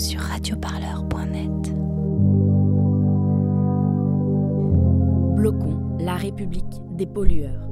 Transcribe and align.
sur 0.00 0.20
radioparleur.net. 0.20 1.74
Bloquons 5.36 5.98
la 5.98 6.14
République 6.14 6.64
des 6.92 7.06
pollueurs. 7.06 7.68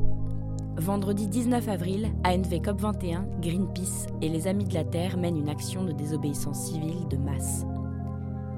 Vendredi 0.77 1.27
19 1.27 1.67
avril, 1.69 2.11
ANV 2.25 2.61
COP21, 2.61 3.41
Greenpeace 3.41 4.09
et 4.21 4.29
les 4.29 4.47
Amis 4.47 4.67
de 4.67 4.75
la 4.75 4.85
Terre 4.85 5.17
mènent 5.17 5.39
une 5.39 5.49
action 5.49 5.85
de 5.85 5.93
désobéissance 5.93 6.67
civile 6.67 7.09
de 7.09 7.17
masse. 7.17 7.65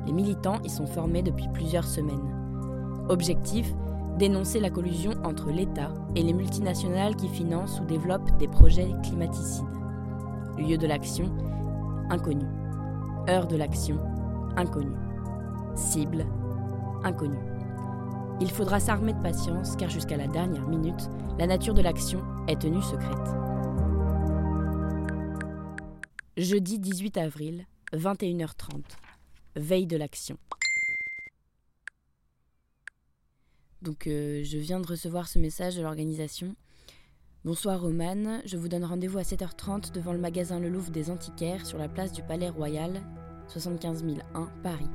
Les 0.05 0.13
militants 0.13 0.61
y 0.65 0.69
sont 0.69 0.89
formés 0.89 1.23
depuis 1.23 1.47
plusieurs 1.55 1.87
semaines. 1.87 2.35
Objectif 3.09 3.73
dénoncer 4.19 4.59
la 4.59 4.71
collusion 4.71 5.13
entre 5.23 5.51
l'État 5.53 5.95
et 6.17 6.25
les 6.25 6.33
multinationales 6.33 7.15
qui 7.15 7.29
financent 7.29 7.81
ou 7.81 7.85
développent 7.85 8.37
des 8.39 8.49
projets 8.49 8.91
climaticides. 9.05 9.65
Lieu 10.59 10.77
de 10.77 10.89
l'action 10.89 11.31
inconnu. 12.11 12.60
Heure 13.29 13.47
de 13.47 13.57
l'action 13.57 13.99
inconnu. 14.57 14.97
Cible 15.77 16.27
inconnue. 17.05 17.39
Il 18.41 18.51
faudra 18.51 18.81
s'armer 18.81 19.13
de 19.13 19.21
patience 19.21 19.77
car 19.77 19.91
jusqu'à 19.91 20.17
la 20.17 20.27
dernière 20.27 20.67
minute, 20.67 21.11
la 21.39 21.47
nature 21.47 21.75
de 21.75 21.83
l'action 21.83 22.23
est 22.49 22.61
tenue 22.61 22.83
secrète. 22.83 23.29
Jeudi 26.37 26.79
18 26.79 27.19
avril, 27.19 27.67
21h30. 27.93 28.83
Veille 29.57 29.87
de 29.87 29.97
l'action. 29.97 30.39
Donc 33.83 34.07
euh, 34.07 34.43
je 34.45 34.59
viens 34.59 34.81
de 34.81 34.87
recevoir 34.87 35.29
ce 35.29 35.39
message 35.39 35.77
de 35.77 35.83
l'organisation. 35.83 36.55
Bonsoir 37.43 37.81
Romane, 37.81 38.43
je 38.45 38.59
vous 38.59 38.69
donne 38.69 38.85
rendez-vous 38.85 39.17
à 39.17 39.23
7h30 39.23 39.93
devant 39.93 40.13
le 40.13 40.19
magasin 40.19 40.61
Le 40.61 40.69
Louvre 40.69 40.91
des 40.91 41.11
Antiquaires 41.11 41.65
sur 41.65 41.79
la 41.79 41.89
place 41.89 42.13
du 42.13 42.23
Palais 42.23 42.51
Royal, 42.51 43.01
75 43.49 44.05
001 44.35 44.51
Paris. 44.63 44.91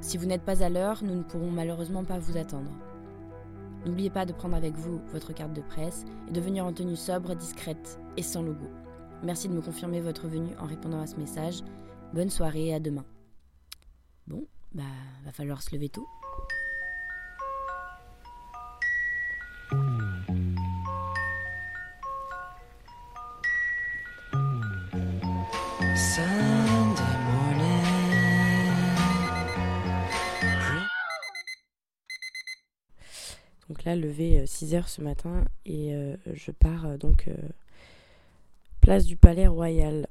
Si 0.00 0.16
vous 0.16 0.24
n'êtes 0.24 0.40
pas 0.40 0.62
à 0.64 0.70
l'heure, 0.70 1.04
nous 1.04 1.14
ne 1.14 1.22
pourrons 1.22 1.50
malheureusement 1.50 2.02
pas 2.02 2.18
vous 2.18 2.38
attendre. 2.38 2.70
N'oubliez 3.84 4.08
pas 4.08 4.24
de 4.24 4.32
prendre 4.32 4.56
avec 4.56 4.72
vous 4.76 5.02
votre 5.12 5.34
carte 5.34 5.52
de 5.52 5.60
presse 5.60 6.06
et 6.26 6.32
de 6.32 6.40
venir 6.40 6.64
en 6.64 6.72
tenue 6.72 6.96
sobre, 6.96 7.34
discrète 7.36 8.00
et 8.16 8.22
sans 8.22 8.40
logo. 8.40 8.70
Merci 9.22 9.48
de 9.48 9.52
me 9.52 9.60
confirmer 9.60 10.00
votre 10.00 10.26
venue 10.26 10.56
en 10.58 10.64
répondant 10.64 11.02
à 11.02 11.06
ce 11.06 11.16
message. 11.16 11.60
Bonne 12.14 12.30
soirée 12.30 12.68
et 12.68 12.74
à 12.74 12.80
demain. 12.80 13.04
Bon, 14.26 14.46
bah, 14.72 14.84
va 15.26 15.32
falloir 15.32 15.62
se 15.62 15.74
lever 15.74 15.90
tôt. 15.90 16.06
Là, 33.90 33.96
levé 33.96 34.44
6 34.46 34.74
heures 34.74 34.88
ce 34.88 35.02
matin 35.02 35.44
et 35.66 35.94
euh, 35.94 36.14
je 36.32 36.50
pars 36.50 36.86
euh, 36.86 36.96
donc 36.96 37.24
euh, 37.28 37.34
place 38.80 39.04
du 39.04 39.16
Palais 39.16 39.46
Royal 39.46 40.06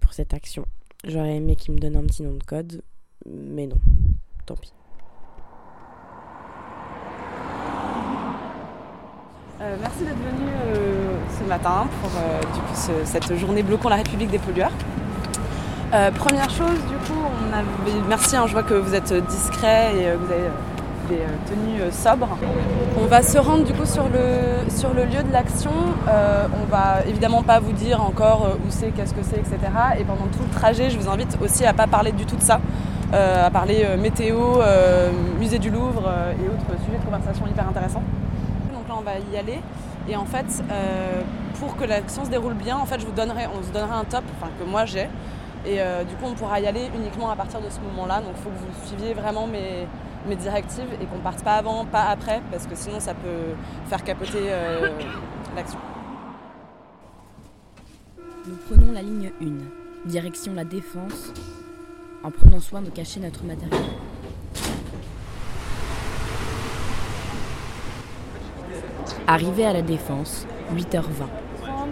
pour 0.00 0.12
cette 0.12 0.34
action. 0.34 0.64
J'aurais 1.04 1.36
aimé 1.36 1.56
qu'il 1.56 1.74
me 1.74 1.78
donne 1.78 1.96
un 1.96 2.04
petit 2.04 2.22
nom 2.22 2.34
de 2.34 2.42
code, 2.44 2.82
mais 3.26 3.66
non, 3.66 3.76
tant 4.46 4.56
pis. 4.56 4.72
merci 9.80 10.00
d'être 10.00 10.16
venu 10.16 10.50
ce 11.38 11.44
matin 11.44 11.86
pour 12.00 12.10
du 12.10 12.60
coup, 12.60 13.04
cette 13.04 13.36
journée 13.36 13.62
bloquant 13.62 13.88
la 13.88 13.96
République 13.96 14.28
des 14.28 14.40
pollueurs. 14.40 14.72
première 16.16 16.50
chose, 16.50 16.80
du 16.88 16.96
coup, 17.06 17.16
on 17.16 18.08
merci, 18.08 18.34
hein, 18.34 18.48
je 18.48 18.52
vois 18.52 18.64
que 18.64 18.74
vous 18.74 18.94
êtes 18.94 19.12
discret 19.28 19.96
et 19.96 20.16
vous 20.16 20.32
avez 20.32 20.48
des 21.08 21.20
tenues 21.46 21.90
sobres. 21.90 22.28
On 23.00 23.06
va 23.06 23.22
se 23.22 23.38
rendre 23.38 23.64
du 23.64 23.72
coup 23.72 23.86
sur 23.86 24.04
le, 24.04 25.04
lieu 25.04 25.22
de 25.22 25.32
l'action. 25.32 25.70
Euh, 26.08 26.46
on 26.62 26.70
va 26.70 27.06
évidemment 27.06 27.42
pas 27.42 27.60
vous 27.60 27.72
dire 27.72 28.02
encore 28.02 28.56
où 28.64 28.70
c'est, 28.70 28.90
qu'est-ce 28.90 29.14
que 29.14 29.22
c'est, 29.22 29.38
etc. 29.38 29.58
Et 29.98 30.04
pendant 30.04 30.26
tout 30.26 30.42
le 30.42 30.54
trajet, 30.54 30.90
je 30.90 30.98
vous 30.98 31.08
invite 31.08 31.38
aussi 31.42 31.64
à 31.64 31.72
pas 31.72 31.86
parler 31.86 32.12
du 32.12 32.26
tout 32.26 32.36
de 32.36 32.42
ça, 32.42 32.60
à 33.12 33.50
parler 33.50 33.86
météo, 33.98 34.38
musée 35.38 35.58
du 35.58 35.70
Louvre 35.70 36.10
et 36.32 36.48
autres 36.48 36.80
sujets 36.84 36.98
de 36.98 37.04
conversation 37.04 37.46
hyper 37.46 37.68
intéressants. 37.68 38.02
Donc 38.72 38.88
là, 38.88 38.94
on 38.98 39.02
va 39.02 39.12
y 39.32 39.36
aller. 39.38 39.60
Et 40.08 40.16
en 40.16 40.24
fait, 40.24 40.62
pour 41.60 41.76
que 41.76 41.84
l'action 41.84 42.24
se 42.24 42.30
déroule 42.30 42.54
bien, 42.54 42.76
en 42.76 42.86
fait, 42.86 43.00
je 43.00 43.06
vous 43.06 43.12
donnerai, 43.12 43.46
on 43.46 43.72
donnera 43.72 43.96
un 43.96 44.04
top, 44.04 44.24
enfin 44.38 44.50
que 44.58 44.64
moi 44.64 44.84
j'ai. 44.84 45.08
Et 45.64 45.78
du 46.08 46.14
coup, 46.16 46.26
on 46.26 46.34
pourra 46.34 46.60
y 46.60 46.66
aller 46.66 46.90
uniquement 46.94 47.30
à 47.30 47.36
partir 47.36 47.60
de 47.60 47.70
ce 47.70 47.78
moment-là. 47.80 48.20
Donc, 48.20 48.34
il 48.36 48.42
faut 48.42 48.50
que 48.50 48.58
vous 48.58 48.86
suiviez 48.86 49.14
vraiment 49.14 49.46
mes, 49.46 49.86
mes 50.26 50.36
directives 50.36 50.92
et 51.00 51.06
qu'on 51.06 51.18
parte 51.18 51.42
pas 51.42 51.54
avant, 51.54 51.84
pas 51.84 52.04
après, 52.04 52.40
parce 52.50 52.66
que 52.66 52.74
sinon 52.74 53.00
ça 53.00 53.14
peut 53.14 53.54
faire 53.88 54.04
capoter 54.04 54.38
euh, 54.50 54.88
l'action. 55.56 55.78
Nous 58.46 58.56
prenons 58.68 58.92
la 58.92 59.02
ligne 59.02 59.30
1, 59.40 60.08
direction 60.08 60.54
la 60.54 60.64
défense, 60.64 61.32
en 62.22 62.30
prenant 62.30 62.60
soin 62.60 62.82
de 62.82 62.90
cacher 62.90 63.20
notre 63.20 63.44
matériel. 63.44 63.80
Arrivé 69.26 69.64
à 69.64 69.72
la 69.72 69.82
défense, 69.82 70.46
8h20. 70.74 71.02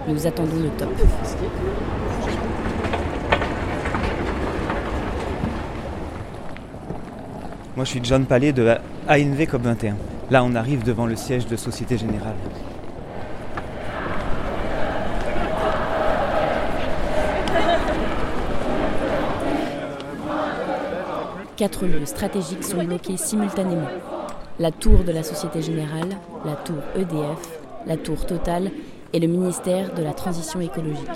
Nous 0.08 0.26
attendons 0.26 0.60
le 0.60 0.70
top. 0.70 0.90
Moi, 7.80 7.86
je 7.86 7.92
suis 7.92 8.04
John 8.04 8.26
Palais 8.26 8.52
de 8.52 8.76
ANV 9.08 9.40
COP21. 9.44 9.94
Là, 10.30 10.44
on 10.44 10.54
arrive 10.54 10.84
devant 10.84 11.06
le 11.06 11.16
siège 11.16 11.46
de 11.46 11.56
Société 11.56 11.96
Générale. 11.96 12.34
Quatre 21.56 21.86
lieux 21.86 22.04
stratégiques 22.04 22.64
sont 22.64 22.84
bloqués 22.84 23.16
simultanément. 23.16 23.88
La 24.58 24.72
tour 24.72 25.02
de 25.02 25.12
la 25.12 25.22
Société 25.22 25.62
Générale, 25.62 26.18
la 26.44 26.56
tour 26.56 26.82
EDF, 26.96 27.60
la 27.86 27.96
tour 27.96 28.26
Total 28.26 28.70
et 29.14 29.18
le 29.18 29.26
ministère 29.26 29.94
de 29.94 30.02
la 30.02 30.12
Transition 30.12 30.60
écologique. 30.60 31.08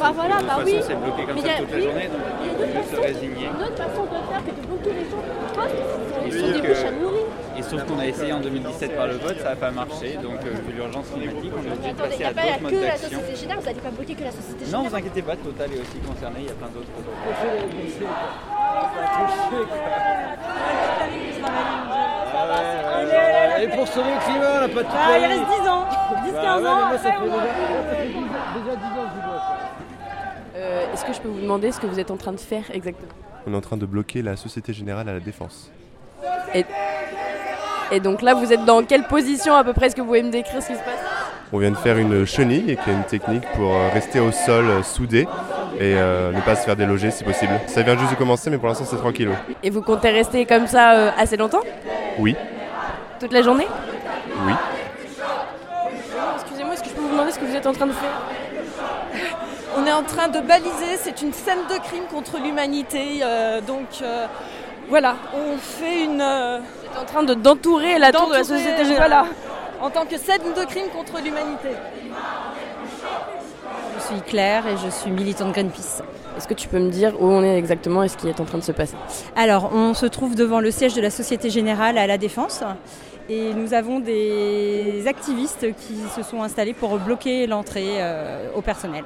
Bah 0.00 0.05
voilà, 0.16 0.36
bah 0.42 0.58
oui. 0.64 0.80
c'est 0.82 0.94
bloqué 0.96 1.24
comme 1.24 1.36
Mais 1.36 1.42
ça 1.42 1.52
a- 1.54 1.58
toute 1.60 1.70
la 1.70 1.76
oui. 1.76 1.82
journée, 1.84 2.08
donc 2.08 2.22
Il 2.42 2.50
faut 2.50 2.82
se 2.82 2.90
façons- 2.90 3.02
résigner. 3.02 3.46
Une 3.46 3.62
autre 3.62 3.76
façon 3.76 4.02
de 4.02 4.18
faire 4.26 4.42
que 4.44 4.50
de 4.56 4.62
bloquer 4.66 4.92
les 4.98 5.04
gens 5.10 5.22
postent, 5.54 5.74
ils 6.26 6.32
sont 6.32 6.46
des 6.52 6.60
bouches 6.68 6.84
à 6.86 6.90
nourrir. 6.90 7.26
Et 7.58 7.62
sauf 7.62 7.84
qu'on 7.86 7.98
a 7.98 8.06
essayé 8.06 8.32
en 8.32 8.40
2017 8.40 8.96
par 8.96 9.06
le 9.06 9.14
vote, 9.16 9.38
ça 9.40 9.50
n'a 9.50 9.56
pas 9.56 9.70
marché, 9.70 10.18
donc 10.22 10.40
euh, 10.44 10.50
vu 10.66 10.72
l'urgence 10.76 11.06
climatique, 11.08 11.52
on 11.56 11.62
est 11.64 11.72
obligé 11.72 11.92
de 11.92 11.96
passer 11.96 12.18
n'y 12.18 12.24
a 12.24 12.28
à 12.28 12.32
pas 12.34 12.42
d'autres 12.42 12.62
modes 12.62 12.72
que 12.72 12.76
la 12.76 12.86
d'action. 12.92 13.08
Société 13.20 13.36
Générale, 13.36 13.60
vous 13.60 13.66
n'allez 13.66 13.80
pas 13.80 13.90
bloquer 13.96 14.14
que 14.14 14.24
la 14.24 14.30
Société 14.32 14.60
Non, 14.60 14.64
Générale. 14.66 14.88
vous 14.90 14.96
inquiétez 14.96 15.22
pas, 15.22 15.36
Total 15.36 15.68
est 15.72 15.80
aussi 15.80 15.98
concerné, 16.04 16.36
il 16.40 16.46
y 16.46 16.50
a 16.50 16.58
plein 16.60 16.68
d'autres. 16.68 16.92
Et 23.60 23.68
pour 23.68 23.88
sauver 23.88 24.10
le 24.12 24.20
climat, 24.24 24.46
on 24.56 24.60
n'a 24.60 24.68
pas 24.68 24.88
Ah, 24.94 25.18
il 25.18 25.24
reste 25.24 25.40
10 25.62 25.68
ans, 25.68 25.84
10-15 26.24 26.32
Bah 26.32 26.52
ans. 26.52 26.58
déjà, 26.58 26.72
aura- 26.72 26.98
ça 26.98 27.12
fait 27.12 27.12
déjà 27.12 28.76
10 28.76 28.92
ans 28.98 29.08
je. 29.14 29.55
Euh, 30.56 30.92
Est-ce 30.92 31.04
que 31.04 31.12
je 31.12 31.20
peux 31.20 31.28
vous 31.28 31.40
demander 31.40 31.70
ce 31.72 31.80
que 31.80 31.86
vous 31.86 32.00
êtes 32.00 32.10
en 32.10 32.16
train 32.16 32.32
de 32.32 32.40
faire 32.40 32.64
exactement 32.72 33.12
On 33.46 33.52
est 33.52 33.56
en 33.56 33.60
train 33.60 33.76
de 33.76 33.86
bloquer 33.86 34.22
la 34.22 34.36
Société 34.36 34.72
Générale 34.72 35.08
à 35.08 35.12
la 35.12 35.20
Défense. 35.20 35.70
Et 37.92 38.00
donc 38.00 38.22
là, 38.22 38.34
vous 38.34 38.52
êtes 38.52 38.64
dans 38.64 38.82
quelle 38.82 39.04
position 39.04 39.54
à 39.54 39.62
peu 39.62 39.72
près? 39.72 39.86
Est-ce 39.86 39.96
que 39.96 40.00
vous 40.00 40.06
pouvez 40.08 40.22
me 40.22 40.30
décrire 40.30 40.62
ce 40.62 40.68
qui 40.68 40.74
se 40.74 40.78
passe? 40.80 40.98
On 41.52 41.58
vient 41.58 41.70
de 41.70 41.76
faire 41.76 41.98
une 41.98 42.24
chenille, 42.24 42.76
qui 42.82 42.90
est 42.90 42.92
une 42.92 43.04
technique 43.04 43.44
pour 43.54 43.72
euh, 43.72 43.88
rester 43.92 44.18
au 44.18 44.32
sol 44.32 44.64
euh, 44.68 44.82
soudé 44.82 45.28
et 45.78 45.94
euh, 45.94 46.32
ne 46.32 46.40
pas 46.40 46.56
se 46.56 46.64
faire 46.64 46.74
déloger 46.74 47.10
si 47.12 47.22
possible. 47.22 47.52
Ça 47.68 47.82
vient 47.82 47.96
juste 47.96 48.10
de 48.10 48.16
commencer, 48.16 48.50
mais 48.50 48.58
pour 48.58 48.66
l'instant 48.68 48.84
c'est 48.84 48.96
tranquille. 48.96 49.30
Et 49.62 49.70
vous 49.70 49.82
comptez 49.82 50.10
rester 50.10 50.44
comme 50.46 50.66
ça 50.66 50.94
euh, 50.94 51.10
assez 51.16 51.36
longtemps? 51.36 51.60
Oui, 52.18 52.34
Toute 53.20 53.32
la 53.32 53.42
journée? 53.42 53.66
Oui. 54.44 54.52
Excusez-moi, 56.34 56.74
est-ce 56.74 56.82
que 56.82 56.88
je 56.88 56.94
peux 56.94 57.02
vous 57.02 57.10
demander 57.10 57.30
ce 57.30 57.38
que 57.38 57.44
vous 57.44 57.54
êtes 57.54 57.66
en 57.66 57.72
train 57.72 57.86
de 57.86 57.92
faire? 57.92 58.10
On 59.78 59.86
est 59.86 59.92
en 59.92 60.02
train 60.02 60.28
de 60.28 60.40
baliser, 60.40 60.96
c'est 61.02 61.20
une 61.22 61.32
scène 61.32 61.58
de 61.68 61.78
crime 61.78 62.04
contre 62.10 62.38
l'humanité. 62.42 63.20
euh, 63.22 63.60
donc 63.60 63.86
euh, 64.02 64.26
voilà, 64.88 65.16
on 65.34 65.56
fait 65.58 66.04
une. 66.04 66.20
euh, 66.20 66.58
Vous 66.60 66.86
êtes 66.86 67.02
en 67.02 67.04
train 67.04 67.22
de- 67.24 67.34
d'entourer 67.34 67.98
la 67.98 68.12
tour 68.12 68.28
de 68.28 68.34
la 68.34 68.44
Société 68.44 68.84
Générale. 68.84 69.08
Voilà, 69.08 69.26
en 69.82 69.90
tant 69.90 70.06
que 70.06 70.16
scène 70.16 70.42
de 70.56 70.64
crime 70.64 70.88
contre 70.96 71.20
l'humanité. 71.22 71.70
Je 73.98 74.14
suis 74.14 74.20
Claire 74.22 74.66
et 74.66 74.76
je 74.76 74.88
suis 74.90 75.10
militante 75.10 75.52
Greenpeace. 75.52 76.02
Est-ce 76.36 76.46
que 76.46 76.54
tu 76.54 76.68
peux 76.68 76.78
me 76.78 76.90
dire 76.90 77.14
où 77.20 77.26
on 77.26 77.42
est 77.42 77.56
exactement 77.58 78.02
et 78.02 78.08
ce 78.08 78.16
qui 78.16 78.28
est 78.28 78.40
en 78.40 78.44
train 78.44 78.58
de 78.58 78.62
se 78.62 78.72
passer? 78.72 78.94
Alors, 79.34 79.70
on 79.74 79.94
se 79.94 80.06
trouve 80.06 80.34
devant 80.34 80.60
le 80.60 80.70
siège 80.70 80.94
de 80.94 81.00
la 81.00 81.10
Société 81.10 81.48
Générale 81.50 81.96
à 81.98 82.06
La 82.06 82.18
Défense 82.18 82.62
et 83.28 83.54
nous 83.54 83.74
avons 83.74 84.00
des 84.00 85.04
activistes 85.06 85.66
qui 85.76 85.96
se 86.14 86.22
sont 86.22 86.42
installés 86.42 86.74
pour 86.74 86.98
bloquer 86.98 87.46
l'entrée 87.46 88.00
euh, 88.00 88.48
au 88.54 88.62
personnel. 88.62 89.04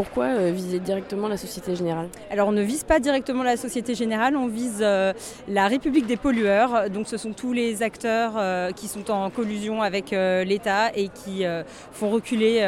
Pourquoi 0.00 0.24
euh, 0.24 0.50
viser 0.50 0.78
directement 0.78 1.28
la 1.28 1.36
Société 1.36 1.76
Générale? 1.76 2.08
Alors 2.30 2.48
on 2.48 2.52
ne 2.52 2.62
vise 2.62 2.84
pas 2.84 3.00
directement 3.00 3.42
la 3.42 3.58
Société 3.58 3.94
Générale, 3.94 4.34
on 4.34 4.46
vise 4.46 4.78
euh, 4.80 5.12
la 5.46 5.68
République 5.68 6.06
des 6.06 6.16
pollueurs. 6.16 6.88
Donc 6.88 7.06
ce 7.06 7.18
sont 7.18 7.34
tous 7.34 7.52
les 7.52 7.82
acteurs 7.82 8.32
euh, 8.38 8.70
qui 8.72 8.88
sont 8.88 9.10
en 9.10 9.28
collusion 9.28 9.82
avec 9.82 10.12
l'État 10.12 10.90
et 10.94 11.08
qui 11.08 11.44
font 11.92 12.08
reculer 12.08 12.60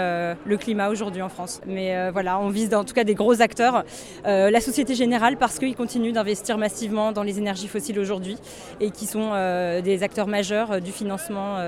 le 0.44 0.56
climat 0.56 0.90
aujourd'hui 0.90 1.22
en 1.22 1.30
France. 1.30 1.62
Mais 1.66 2.10
voilà, 2.10 2.38
on 2.38 2.50
vise 2.50 2.74
en 2.74 2.84
tout 2.84 2.94
cas 2.94 3.04
des 3.04 3.14
gros 3.14 3.40
acteurs. 3.40 3.84
La 4.24 4.60
Société 4.60 4.94
Générale 4.94 5.36
parce 5.38 5.58
qu'ils 5.58 5.74
continuent 5.74 6.12
d'investir 6.12 6.58
massivement 6.58 7.12
dans 7.12 7.22
les 7.22 7.38
énergies 7.38 7.68
fossiles 7.68 7.98
aujourd'hui 7.98 8.36
et 8.80 8.90
qui 8.90 9.06
sont 9.06 9.30
des 9.82 10.02
acteurs 10.02 10.26
majeurs 10.26 10.80
du 10.80 10.92
financement 10.92 11.58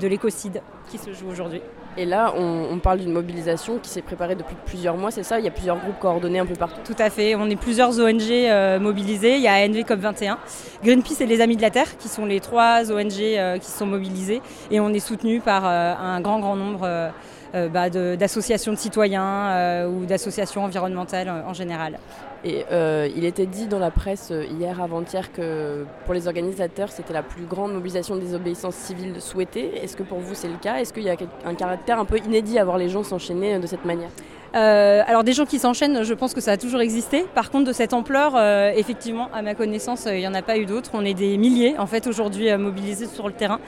de 0.00 0.06
l'écocide 0.06 0.62
qui 0.90 0.98
se 0.98 1.12
joue 1.12 1.28
aujourd'hui. 1.28 1.60
Et 1.98 2.04
là, 2.04 2.32
on, 2.36 2.78
parle 2.78 3.00
d'une 3.00 3.12
mobilisation 3.12 3.78
qui 3.78 3.90
s'est 3.90 4.02
préparée 4.02 4.36
depuis 4.36 4.54
plusieurs 4.64 4.96
mois, 4.96 5.10
c'est 5.10 5.24
ça? 5.24 5.40
Il 5.40 5.44
y 5.44 5.48
a 5.48 5.50
plusieurs 5.50 5.78
groupes 5.78 5.98
coordonnés 5.98 6.38
un 6.38 6.46
peu 6.46 6.54
partout? 6.54 6.80
Tout 6.84 6.94
à 6.96 7.10
fait, 7.10 7.34
on 7.34 7.50
est 7.50 7.56
plusieurs 7.56 7.98
ONG 7.98 8.30
euh, 8.30 8.78
mobilisées. 8.78 9.34
Il 9.34 9.42
y 9.42 9.48
a 9.48 9.54
ANV 9.54 9.80
COP21, 9.80 10.36
Greenpeace 10.84 11.20
et 11.22 11.26
les 11.26 11.40
Amis 11.40 11.56
de 11.56 11.62
la 11.62 11.70
Terre 11.70 11.98
qui 11.98 12.06
sont 12.06 12.24
les 12.24 12.38
trois 12.38 12.92
ONG 12.92 13.20
euh, 13.20 13.58
qui 13.58 13.68
sont 13.68 13.86
mobilisées 13.86 14.40
et 14.70 14.78
on 14.78 14.90
est 14.90 15.00
soutenu 15.00 15.40
par 15.40 15.66
euh, 15.66 15.94
un 16.00 16.20
grand 16.20 16.38
grand 16.38 16.54
nombre 16.54 17.10
bah, 17.54 17.90
de- 17.90 18.16
d'associations 18.16 18.72
de, 18.72 18.78
citoyens 18.78 19.50
euh, 19.50 19.88
ou 19.88 20.04
d'associations 20.06 20.64
environnementales 20.64 21.28
euh, 21.28 21.46
en 21.46 21.54
général. 21.54 21.98
Et 22.44 22.64
euh, 22.70 23.08
il 23.16 23.24
était 23.24 23.46
dit 23.46 23.66
dans 23.66 23.80
la 23.80 23.90
presse 23.90 24.28
euh, 24.30 24.44
hier, 24.44 24.80
avant-hier, 24.80 25.32
que 25.32 25.84
pour 26.04 26.14
les 26.14 26.26
organisateurs, 26.28 26.90
c'était 26.90 27.12
la 27.12 27.22
plus 27.22 27.44
grande 27.44 27.72
mobilisation 27.72 28.14
de 28.14 28.20
désobéissance 28.20 28.74
civile 28.76 29.20
souhaitée. 29.20 29.76
Est-ce 29.82 29.96
que 29.96 30.04
pour 30.04 30.18
vous 30.18 30.34
c'est 30.34 30.48
le 30.48 30.56
cas? 30.56 30.76
Est-ce 30.76 30.92
qu'il 30.92 31.02
y 31.02 31.10
a 31.10 31.16
un 31.44 31.54
caractère 31.54 31.98
un 31.98 32.04
peu 32.04 32.18
inédit 32.18 32.58
à 32.58 32.64
voir 32.64 32.78
les 32.78 32.88
gens 32.88 33.02
s'enchaîner 33.02 33.54
euh, 33.54 33.58
de 33.58 33.66
cette 33.66 33.84
manière? 33.84 34.10
Euh, 34.58 35.02
alors 35.06 35.22
des 35.24 35.32
gens 35.32 35.46
qui 35.46 35.58
s'enchaînent, 35.58 36.02
je 36.02 36.14
pense 36.14 36.34
que 36.34 36.40
ça 36.40 36.52
a 36.52 36.56
toujours 36.56 36.80
existé. 36.80 37.24
Par 37.34 37.50
contre, 37.50 37.68
de 37.68 37.72
cette 37.72 37.92
ampleur, 37.92 38.34
euh, 38.34 38.72
effectivement, 38.74 39.28
à 39.32 39.42
ma 39.42 39.54
connaissance, 39.54 40.06
euh, 40.06 40.16
il 40.16 40.20
n'y 40.20 40.26
en 40.26 40.34
a 40.34 40.42
pas 40.42 40.58
eu 40.58 40.66
d'autres. 40.66 40.90
On 40.94 41.04
est 41.04 41.14
des 41.14 41.36
milliers, 41.38 41.78
en 41.78 41.86
fait, 41.86 42.06
aujourd'hui 42.06 42.54
mobilisés 42.56 43.06
sur 43.06 43.28
le 43.28 43.34
terrain. 43.34 43.60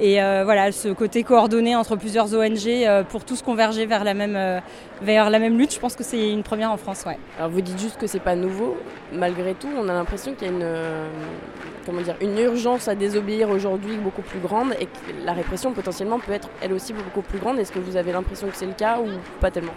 Et 0.00 0.14
voilà, 0.16 0.72
ce 0.72 0.88
côté 0.88 1.22
coordonné 1.22 1.76
entre 1.76 1.96
plusieurs 1.96 2.34
ONG 2.34 3.04
pour 3.10 3.24
tous 3.24 3.42
converger 3.42 3.84
vers 3.84 4.04
la 4.04 4.14
même, 4.14 4.60
vers 5.02 5.30
la 5.30 5.38
même 5.38 5.58
lutte, 5.58 5.74
je 5.74 5.78
pense 5.78 5.96
que 5.96 6.04
c'est 6.04 6.30
une 6.30 6.42
première 6.42 6.70
en 6.70 6.76
France. 6.76 7.04
Ouais. 7.06 7.18
Alors 7.38 7.50
vous 7.50 7.60
dites 7.60 7.78
juste 7.78 7.98
que 7.98 8.06
c'est 8.06 8.20
pas 8.20 8.34
nouveau. 8.34 8.76
Malgré 9.12 9.54
tout, 9.54 9.68
on 9.76 9.88
a 9.88 9.92
l'impression 9.92 10.34
qu'il 10.34 10.48
y 10.48 10.50
a 10.50 10.54
une, 10.54 10.62
euh, 10.62 11.08
comment 11.84 12.00
dire, 12.00 12.16
une 12.20 12.38
urgence 12.38 12.88
à 12.88 12.94
désobéir 12.94 13.50
aujourd'hui 13.50 13.96
beaucoup 13.96 14.22
plus 14.22 14.40
grande 14.40 14.72
et 14.80 14.86
que 14.86 15.24
la 15.24 15.32
répression 15.32 15.72
potentiellement 15.72 16.18
peut 16.18 16.32
être 16.32 16.48
elle 16.62 16.72
aussi 16.72 16.92
beaucoup 16.92 17.22
plus 17.22 17.38
grande. 17.38 17.58
Est-ce 17.58 17.72
que 17.72 17.78
vous 17.78 17.96
avez 17.96 18.12
l'impression 18.12 18.48
que 18.48 18.56
c'est 18.56 18.66
le 18.66 18.74
cas 18.74 18.98
ou 18.98 19.08
pas 19.40 19.50
tellement? 19.50 19.74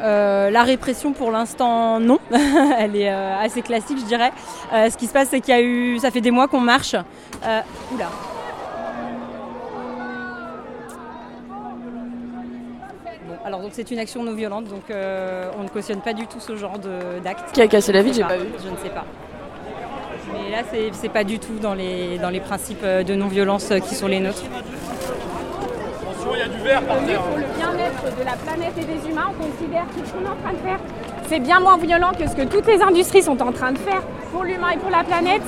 Euh, 0.00 0.50
la 0.50 0.62
répression, 0.62 1.12
pour 1.12 1.30
l'instant, 1.30 2.00
non. 2.00 2.18
Elle 2.78 2.96
est 2.96 3.10
euh, 3.10 3.38
assez 3.38 3.62
classique, 3.62 3.98
je 3.98 4.04
dirais. 4.04 4.32
Euh, 4.72 4.90
ce 4.90 4.96
qui 4.96 5.06
se 5.06 5.12
passe, 5.12 5.28
c'est 5.30 5.40
qu'il 5.40 5.54
y 5.54 5.58
a 5.58 5.62
eu, 5.62 5.98
ça 5.98 6.10
fait 6.10 6.20
des 6.20 6.30
mois 6.30 6.48
qu'on 6.48 6.60
marche. 6.60 6.94
Oula. 7.92 8.10
Donc 13.66 13.72
c'est 13.74 13.90
une 13.90 13.98
action 13.98 14.22
non 14.22 14.32
violente, 14.32 14.68
donc 14.68 14.88
euh, 14.92 15.50
on 15.58 15.64
ne 15.64 15.68
cautionne 15.68 16.00
pas 16.00 16.12
du 16.12 16.28
tout 16.28 16.38
ce 16.38 16.54
genre 16.54 16.78
d'acte. 17.24 17.50
Qui 17.52 17.60
a 17.62 17.66
cassé 17.66 17.92
la 17.92 18.00
vitre 18.00 18.14
Je 18.14 18.22
J'ai 18.22 18.28
sais 18.28 18.28
pas 18.28 18.44
vu. 18.44 18.48
Je 18.64 18.70
ne 18.70 18.76
sais 18.76 18.90
pas. 18.90 19.04
Mais 20.32 20.52
là, 20.52 20.62
c'est 20.92 21.08
pas 21.08 21.24
du 21.24 21.40
tout 21.40 21.58
dans 21.60 21.74
les, 21.74 22.16
dans 22.18 22.30
les 22.30 22.38
principes 22.38 22.84
euh, 22.84 23.02
de 23.02 23.16
non-violence 23.16 23.72
euh, 23.72 23.80
qui 23.80 23.96
sont 23.96 24.06
les 24.06 24.20
nôtres. 24.20 24.44
Pour 26.22 26.32
le 26.32 26.44
bien-être 26.44 28.16
de 28.16 28.24
la 28.24 28.36
planète 28.36 28.74
et 28.78 28.84
des 28.84 29.10
humains, 29.10 29.32
on 29.36 29.42
considère 29.50 29.86
que 29.86 30.06
ce 30.06 30.12
qu'on 30.12 30.24
est 30.24 30.28
en 30.28 30.36
train 30.44 30.52
de 30.52 30.58
faire, 30.58 30.78
c'est 31.28 31.40
bien 31.40 31.58
moins 31.58 31.76
violent 31.76 32.12
que 32.16 32.28
ce 32.28 32.36
que 32.36 32.42
toutes 32.42 32.68
les 32.68 32.80
industries 32.80 33.22
sont 33.22 33.42
en 33.42 33.50
train 33.50 33.72
de 33.72 33.78
faire 33.78 34.02
pour 34.30 34.44
l'humain 34.44 34.70
et 34.74 34.78
pour 34.78 34.90
la 34.90 35.02
planète. 35.02 35.42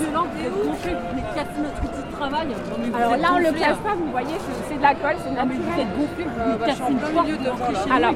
Alors 2.20 3.16
là, 3.16 3.28
on 3.34 3.38
le 3.38 3.52
casse 3.52 3.78
pas, 3.78 3.94
vous 3.94 4.10
voyez, 4.10 4.36
c'est- 4.68 4.76
de 4.76 4.82
la 4.82 4.94
colle, 4.94 5.16
c'est 5.22 5.30
naturel. 5.30 5.58
Vous 5.58 5.80
êtes 5.80 5.92
gonflé, 5.98 6.24
vous 6.26 6.58
cassez 6.64 6.82
une 6.90 7.22
milieu 7.22 7.36
devant 7.38 7.94
Alors, 7.94 8.14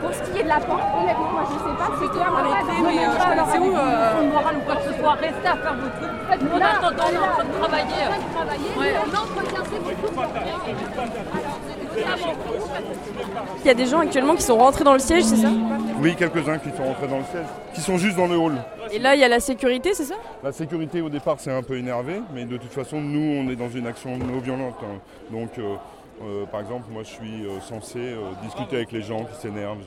pour 0.00 0.12
ce 0.14 0.22
qui 0.30 0.38
est 0.38 0.42
de 0.44 0.48
la 0.48 0.60
pente, 0.60 0.80
honnêtement, 0.98 1.30
moi 1.32 1.42
je 1.46 1.58
sais 1.58 1.76
pas, 1.78 1.90
c'est 1.98 2.10
toi, 2.10 2.26
moi, 2.30 2.42
pas, 2.42 2.62
mais 2.86 3.42
c'est 3.50 3.58
où 3.58 3.70
moral 4.32 4.56
ou 4.56 4.60
quoi 4.66 4.76
que 4.76 4.82
ce 4.82 4.98
soit, 4.98 5.12
restez 5.14 5.48
à 5.48 5.56
faire 5.56 5.74
vos 5.74 5.90
trucs. 5.98 6.52
En 6.52 6.56
attendant, 6.56 7.04
on 7.06 7.14
est 7.14 7.18
en 7.18 7.32
train 7.34 7.44
de 7.44 7.54
travailler. 7.58 8.02
En 8.06 8.10
train 8.10 8.22
de 8.22 8.34
travailler, 8.36 8.70
Ouais. 8.78 8.94
l'entretien 9.12 9.62
c'est 9.70 9.82
beaucoup 9.82 10.12
pour 10.14 10.22
rien. 10.22 11.75
Il 13.64 13.66
y 13.66 13.70
a 13.70 13.74
des 13.74 13.86
gens 13.86 14.00
actuellement 14.00 14.34
qui 14.34 14.42
sont 14.42 14.56
rentrés 14.56 14.84
dans 14.84 14.92
le 14.92 14.98
siège, 14.98 15.24
c'est 15.24 15.36
ça 15.36 15.50
Oui, 16.00 16.14
quelques-uns 16.16 16.58
qui 16.58 16.70
sont 16.70 16.84
rentrés 16.84 17.08
dans 17.08 17.18
le 17.18 17.24
siège, 17.24 17.46
qui 17.74 17.80
sont 17.80 17.96
juste 17.98 18.16
dans 18.16 18.26
le 18.28 18.36
hall. 18.36 18.54
Et 18.92 18.98
là, 18.98 19.14
il 19.14 19.20
y 19.20 19.24
a 19.24 19.28
la 19.28 19.40
sécurité, 19.40 19.94
c'est 19.94 20.04
ça 20.04 20.14
La 20.44 20.52
sécurité 20.52 21.00
au 21.00 21.08
départ 21.08 21.36
c'est 21.38 21.50
un 21.52 21.62
peu 21.62 21.76
énervé, 21.76 22.20
mais 22.34 22.44
de 22.44 22.56
toute 22.56 22.72
façon 22.72 23.00
nous 23.00 23.40
on 23.40 23.50
est 23.50 23.56
dans 23.56 23.68
une 23.70 23.86
action 23.86 24.16
non 24.16 24.38
violente. 24.38 24.76
hein. 24.82 25.00
Donc 25.30 25.58
euh, 25.58 25.74
euh, 26.22 26.44
par 26.46 26.60
exemple 26.60 26.84
moi 26.90 27.02
je 27.02 27.10
suis 27.10 27.44
euh, 27.46 27.60
censé 27.60 27.98
euh, 27.98 28.20
discuter 28.42 28.76
avec 28.76 28.92
les 28.92 29.02
gens 29.02 29.24
qui 29.24 29.40
s'énervent. 29.40 29.84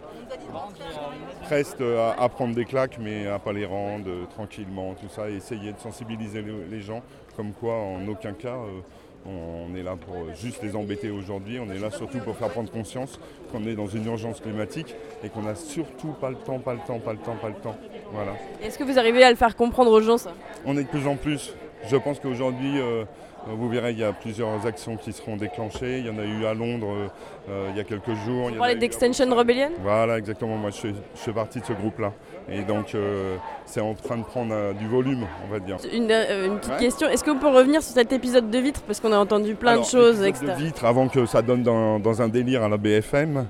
Euh, 1.81 2.11
à, 2.17 2.23
à 2.23 2.29
prendre 2.29 2.53
des 2.53 2.65
claques 2.65 2.97
mais 2.99 3.27
à 3.27 3.39
pas 3.39 3.53
les 3.53 3.65
rendre 3.65 4.07
euh, 4.07 4.25
tranquillement, 4.35 4.93
tout 5.01 5.09
ça, 5.09 5.29
et 5.29 5.35
essayer 5.35 5.71
de 5.71 5.79
sensibiliser 5.79 6.41
les, 6.41 6.53
les 6.77 6.81
gens 6.81 7.01
comme 7.35 7.51
quoi 7.53 7.73
en 7.75 8.05
aucun 8.07 8.33
cas 8.33 8.49
euh, 8.49 8.81
on 9.25 9.75
est 9.75 9.83
là 9.83 9.95
pour 9.95 10.15
juste 10.35 10.63
les 10.63 10.75
embêter 10.75 11.09
aujourd'hui, 11.11 11.59
on 11.59 11.71
est 11.71 11.79
là 11.79 11.91
surtout 11.91 12.19
pour 12.19 12.35
faire 12.37 12.49
prendre 12.49 12.71
conscience 12.71 13.19
qu'on 13.51 13.65
est 13.65 13.75
dans 13.75 13.87
une 13.87 14.05
urgence 14.05 14.39
climatique 14.39 14.95
et 15.23 15.29
qu'on 15.29 15.41
n'a 15.41 15.55
surtout 15.55 16.13
pas 16.19 16.29
le 16.29 16.35
temps, 16.37 16.59
pas 16.59 16.73
le 16.73 16.79
temps, 16.85 16.99
pas 16.99 17.11
le 17.13 17.19
temps, 17.19 17.35
pas 17.35 17.49
le 17.49 17.55
temps. 17.55 17.75
Voilà. 18.11 18.31
Est-ce 18.63 18.77
que 18.79 18.83
vous 18.83 18.97
arrivez 18.97 19.23
à 19.23 19.29
le 19.29 19.35
faire 19.35 19.55
comprendre 19.55 19.91
aux 19.91 20.01
gens 20.01 20.17
ça? 20.17 20.31
On 20.65 20.77
est 20.77 20.83
de 20.83 20.89
plus 20.89 21.05
en 21.07 21.15
plus. 21.15 21.53
Je 21.87 21.95
pense 21.95 22.19
qu'aujourd'hui, 22.19 22.79
euh, 22.79 23.03
vous 23.47 23.69
verrez, 23.69 23.91
il 23.91 23.99
y 23.99 24.03
a 24.03 24.11
plusieurs 24.13 24.65
actions 24.65 24.97
qui 24.97 25.13
seront 25.13 25.37
déclenchées. 25.37 25.99
Il 25.99 26.05
y 26.05 26.09
en 26.09 26.17
a 26.17 26.25
eu 26.25 26.45
à 26.45 26.53
Londres 26.53 27.09
euh, 27.49 27.67
il 27.71 27.77
y 27.77 27.79
a 27.79 27.83
quelques 27.83 28.13
jours. 28.25 28.49
Vous 28.49 28.55
parlez 28.55 28.75
eu- 28.75 28.79
d'Extension 28.79 29.25
Rebellion? 29.35 29.69
Voilà, 29.81 30.17
exactement. 30.17 30.57
Moi, 30.57 30.71
je 30.71 30.89
fais 31.15 31.31
partie 31.33 31.59
de 31.61 31.65
ce 31.65 31.73
groupe-là. 31.73 32.11
Et 32.51 32.61
donc, 32.63 32.95
euh, 32.95 33.35
c'est 33.65 33.81
en 33.81 33.93
train 33.93 34.17
de 34.17 34.23
prendre 34.23 34.51
euh, 34.53 34.73
du 34.73 34.87
volume, 34.87 35.25
on 35.47 35.51
va 35.51 35.59
dire. 35.59 35.77
Une, 35.93 36.09
euh, 36.11 36.47
une 36.47 36.57
petite 36.57 36.71
Ouais. 36.73 36.79
question, 36.79 37.07
est-ce 37.09 37.23
qu'on 37.23 37.37
peut 37.37 37.47
revenir 37.49 37.81
sur 37.83 37.93
cet 37.93 38.11
épisode 38.11 38.49
de 38.49 38.57
vitre 38.57 38.81
Parce 38.87 38.99
qu'on 38.99 39.11
a 39.11 39.17
entendu 39.17 39.55
plein 39.55 39.73
Alors, 39.73 39.85
de 39.85 39.89
choses, 39.89 40.21
etc. 40.23 40.53
de 40.57 40.63
vitre, 40.63 40.85
avant 40.85 41.07
que 41.07 41.25
ça 41.25 41.41
donne 41.41 41.63
dans, 41.63 41.99
dans 41.99 42.21
un 42.21 42.27
délire 42.27 42.63
à 42.63 42.69
la 42.69 42.77
BFM. 42.77 43.45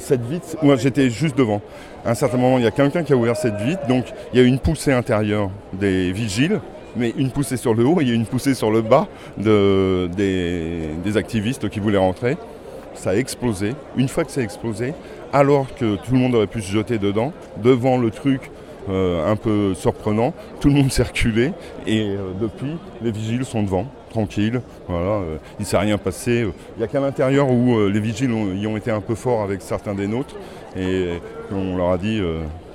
Cette 0.00 0.22
vitre, 0.24 0.46
moi 0.62 0.76
j'étais 0.76 1.10
juste 1.10 1.36
devant. 1.36 1.60
À 2.04 2.10
un 2.10 2.14
certain 2.14 2.36
moment, 2.38 2.58
il 2.58 2.64
y 2.64 2.66
a 2.66 2.70
quelqu'un 2.70 3.02
qui 3.02 3.12
a 3.12 3.16
ouvert 3.16 3.36
cette 3.36 3.56
vitre, 3.56 3.86
donc 3.86 4.06
il 4.32 4.38
y 4.38 4.42
a 4.42 4.44
eu 4.44 4.48
une 4.48 4.58
poussée 4.58 4.92
intérieure 4.92 5.50
des 5.72 6.10
vigiles, 6.12 6.60
mais 6.96 7.12
une 7.16 7.30
poussée 7.30 7.56
sur 7.56 7.74
le 7.74 7.84
haut 7.84 8.00
et 8.00 8.04
il 8.04 8.08
y 8.08 8.12
a 8.12 8.14
une 8.14 8.26
poussée 8.26 8.54
sur 8.54 8.70
le 8.70 8.82
bas 8.82 9.06
de, 9.38 10.08
des, 10.16 10.88
des 11.04 11.16
activistes 11.16 11.68
qui 11.68 11.80
voulaient 11.80 11.98
rentrer. 11.98 12.36
Ça 12.94 13.10
a 13.10 13.14
explosé. 13.14 13.74
Une 13.96 14.08
fois 14.08 14.24
que 14.24 14.30
ça 14.30 14.40
a 14.40 14.44
explosé, 14.44 14.92
alors 15.32 15.74
que 15.74 15.96
tout 15.96 16.12
le 16.12 16.18
monde 16.18 16.34
aurait 16.34 16.46
pu 16.46 16.60
se 16.60 16.70
jeter 16.70 16.98
dedans, 16.98 17.32
devant 17.62 17.98
le 17.98 18.10
truc 18.10 18.50
euh, 18.88 19.30
un 19.30 19.36
peu 19.36 19.74
surprenant, 19.74 20.34
tout 20.60 20.68
le 20.68 20.74
monde 20.74 20.90
s'est 20.90 21.04
reculé 21.04 21.52
et 21.86 22.00
euh, 22.00 22.32
depuis, 22.40 22.76
les 23.00 23.12
vigiles 23.12 23.44
sont 23.44 23.62
devant, 23.62 23.86
tranquilles. 24.10 24.60
Voilà, 24.88 25.06
euh, 25.06 25.36
il 25.58 25.62
ne 25.62 25.66
s'est 25.66 25.78
rien 25.78 25.98
passé. 25.98 26.46
Il 26.76 26.78
n'y 26.78 26.84
a 26.84 26.88
qu'à 26.88 27.00
l'intérieur 27.00 27.50
où 27.50 27.78
les 27.88 28.00
vigiles 28.00 28.32
ont, 28.32 28.52
y 28.52 28.66
ont 28.66 28.76
été 28.76 28.90
un 28.90 29.00
peu 29.00 29.14
forts 29.14 29.42
avec 29.42 29.62
certains 29.62 29.94
des 29.94 30.08
nôtres 30.08 30.34
et 30.76 31.10
on 31.52 31.76
leur 31.76 31.90
a 31.90 31.98
dit 31.98 32.20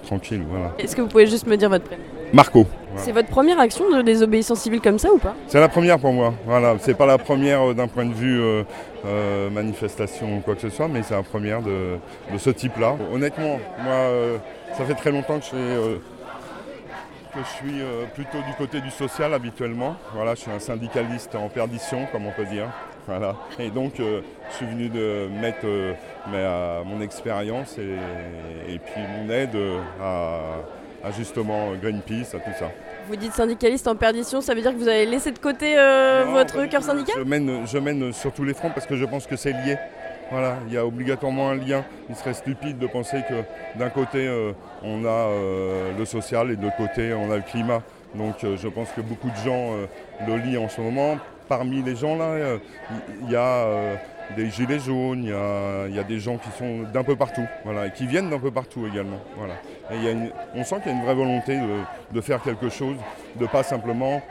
tranquille. 0.06 0.44
Voilà. 0.50 0.74
Est-ce 0.80 0.96
que 0.96 1.02
vous 1.02 1.10
pouvez 1.10 1.28
juste 1.28 1.48
me 1.48 1.58
dire 1.58 1.70
votre 1.70 1.86
prénom? 1.86 2.04
Marco. 2.34 2.66
voilà. 2.90 3.02
C'est 3.06 3.12
votre 3.12 3.30
première 3.30 3.60
action 3.60 3.90
de 3.90 4.02
désobéissance 4.02 4.60
civile 4.60 4.82
comme 4.82 5.00
ça 5.00 5.12
ou 5.14 5.18
pas? 5.18 5.34
C'est 5.48 5.60
la 5.60 5.70
première 5.70 5.98
pour 6.00 6.12
moi. 6.14 6.34
Voilà, 6.46 6.76
c'est 6.80 6.94
pas 6.96 7.06
la 7.06 7.18
première 7.18 7.70
euh, 7.70 7.74
d'un 7.74 7.88
point 7.88 8.06
de 8.06 8.14
vue 8.14 8.42
euh, 8.42 8.64
euh, 9.06 9.50
manifestation 9.50 10.38
ou 10.38 10.40
quoi 10.42 10.56
que 10.56 10.62
ce 10.62 10.70
soit, 10.70 10.88
mais 10.88 11.04
c'est 11.04 11.16
la 11.16 11.24
première 11.24 11.62
de, 11.62 11.98
de 12.32 12.38
ce 12.38 12.50
type-là. 12.50 12.96
Honnêtement, 13.14 13.60
moi, 13.82 13.94
euh, 13.94 14.38
ça 14.78 14.84
fait 14.86 14.96
très 14.96 15.12
longtemps 15.12 15.40
que 15.40 15.46
je, 15.46 15.50
fais, 15.52 16.00
que 17.34 17.40
je 17.40 17.50
suis 17.56 17.84
plutôt 18.14 18.40
du 18.40 18.54
côté 18.58 18.82
du 18.82 18.92
social 18.92 19.34
habituellement. 19.34 19.96
Voilà, 20.14 20.36
je 20.36 20.42
suis 20.42 20.52
un 20.52 20.60
syndicaliste 20.60 21.36
en 21.36 21.48
perdition, 21.50 22.08
comme 22.12 22.26
on 22.26 22.32
peut 22.32 22.46
dire. 22.46 22.68
Voilà. 23.08 23.36
Et 23.58 23.70
donc, 23.70 24.02
euh, 24.02 24.20
je 24.50 24.56
suis 24.58 24.66
venu 24.66 24.90
de 24.90 25.30
mettre 25.42 25.66
euh, 25.66 25.94
mon 26.84 27.00
expérience 27.00 27.78
et, 27.78 28.74
et 28.74 28.80
puis 28.80 29.02
mon 29.18 29.32
aide 29.34 29.56
à, 30.02 30.42
à 31.04 31.12
justement 31.12 31.74
Greenpeace, 31.82 32.36
à 32.36 32.40
tout 32.40 32.52
ça. 32.58 32.72
Vous 33.08 33.16
dites 33.16 33.34
syndicaliste 33.34 33.88
en 33.88 33.96
perdition, 33.96 34.42
ça 34.42 34.54
veut 34.54 34.62
dire 34.62 34.72
que 34.74 34.78
vous 34.78 34.88
avez 34.88 35.06
laissé 35.06 35.32
de 35.32 35.40
côté 35.40 35.78
euh, 35.78 36.26
Non, 36.26 36.34
votre 36.34 36.66
cœur 36.66 36.84
syndical 36.84 37.16
je 37.18 37.24
mène, 37.24 37.66
je 37.66 37.78
mène 37.78 38.12
sur 38.14 38.34
tous 38.34 38.44
les 38.44 38.54
fronts 38.54 38.72
parce 38.74 38.86
que 38.86 38.96
je 38.96 39.06
pense 39.06 39.26
que 39.28 39.36
c'est 39.36 39.54
lié. 39.54 39.78
Voilà, 40.30 40.58
il 40.68 40.74
y 40.74 40.78
a 40.78 40.86
obligatoirement 40.86 41.50
un 41.52 41.56
lien. 41.56 41.86
Il 42.10 42.16
serait 42.16 42.34
stupide 42.34 42.78
de 42.80 42.88
penser 42.88 43.22
que 43.30 43.80
d'un 43.80 43.90
côté 43.90 44.28
euh, 44.28 44.52
on 44.84 45.06
a 45.06 45.08
euh, 45.08 45.92
le 45.98 46.04
social 46.04 46.52
et 46.52 46.58
de 46.58 46.64
l'autre 46.64 46.76
côté 46.76 47.14
on 47.14 47.32
a 47.32 47.38
le 47.38 47.44
climat. 47.44 47.82
Donc 48.14 48.44
euh, 48.44 48.58
je 48.58 48.68
pense 48.68 48.90
que 48.92 49.00
beaucoup 49.02 49.30
de 49.30 49.36
gens 49.46 49.72
euh, 49.74 49.86
le 50.28 50.36
lient 50.38 50.58
en 50.58 50.68
ce 50.68 50.82
moment. 50.82 51.18
parmi 51.48 51.82
les 51.82 51.96
gens 51.96 52.18
là, 52.18 52.26
euh, 52.26 52.58
il 53.24 53.32
y 53.32 53.36
a 53.36 53.40
euh, 53.66 53.96
des 54.36 54.50
gilets 54.50 54.80
jaunes, 54.80 55.24
il 55.24 55.30
y 55.30 55.34
a, 55.34 55.88
il 55.88 55.96
y 55.96 56.00
a 56.00 56.04
des 56.04 56.20
gens 56.20 56.38
qui 56.38 56.50
sont 56.58 56.84
d'un 56.94 57.04
peu 57.04 57.16
partout, 57.16 57.46
voilà, 57.64 57.88
et 57.88 57.92
qui 57.92 58.06
viennent 58.06 58.30
d'un 58.30 58.40
peu 58.40 58.52
partout 58.52 58.86
également. 58.86 59.20
Voilà. 59.38 59.54
Et 59.92 59.96
il 59.96 60.04
y 60.04 60.08
a 60.08 60.12
une- 60.12 60.32
on 60.56 60.64
sent 60.64 60.76
qu'il 60.84 60.92
y 60.92 60.96
a 60.96 60.98
une 60.98 61.04
vraie 61.06 61.16
volonté 61.16 61.56
de, 61.58 61.78
de 62.14 62.22
faire 62.22 62.42
quelque 62.42 62.70
chose, 62.70 62.98
de 63.36 63.46
pas 63.48 63.64
simplement 63.64 64.22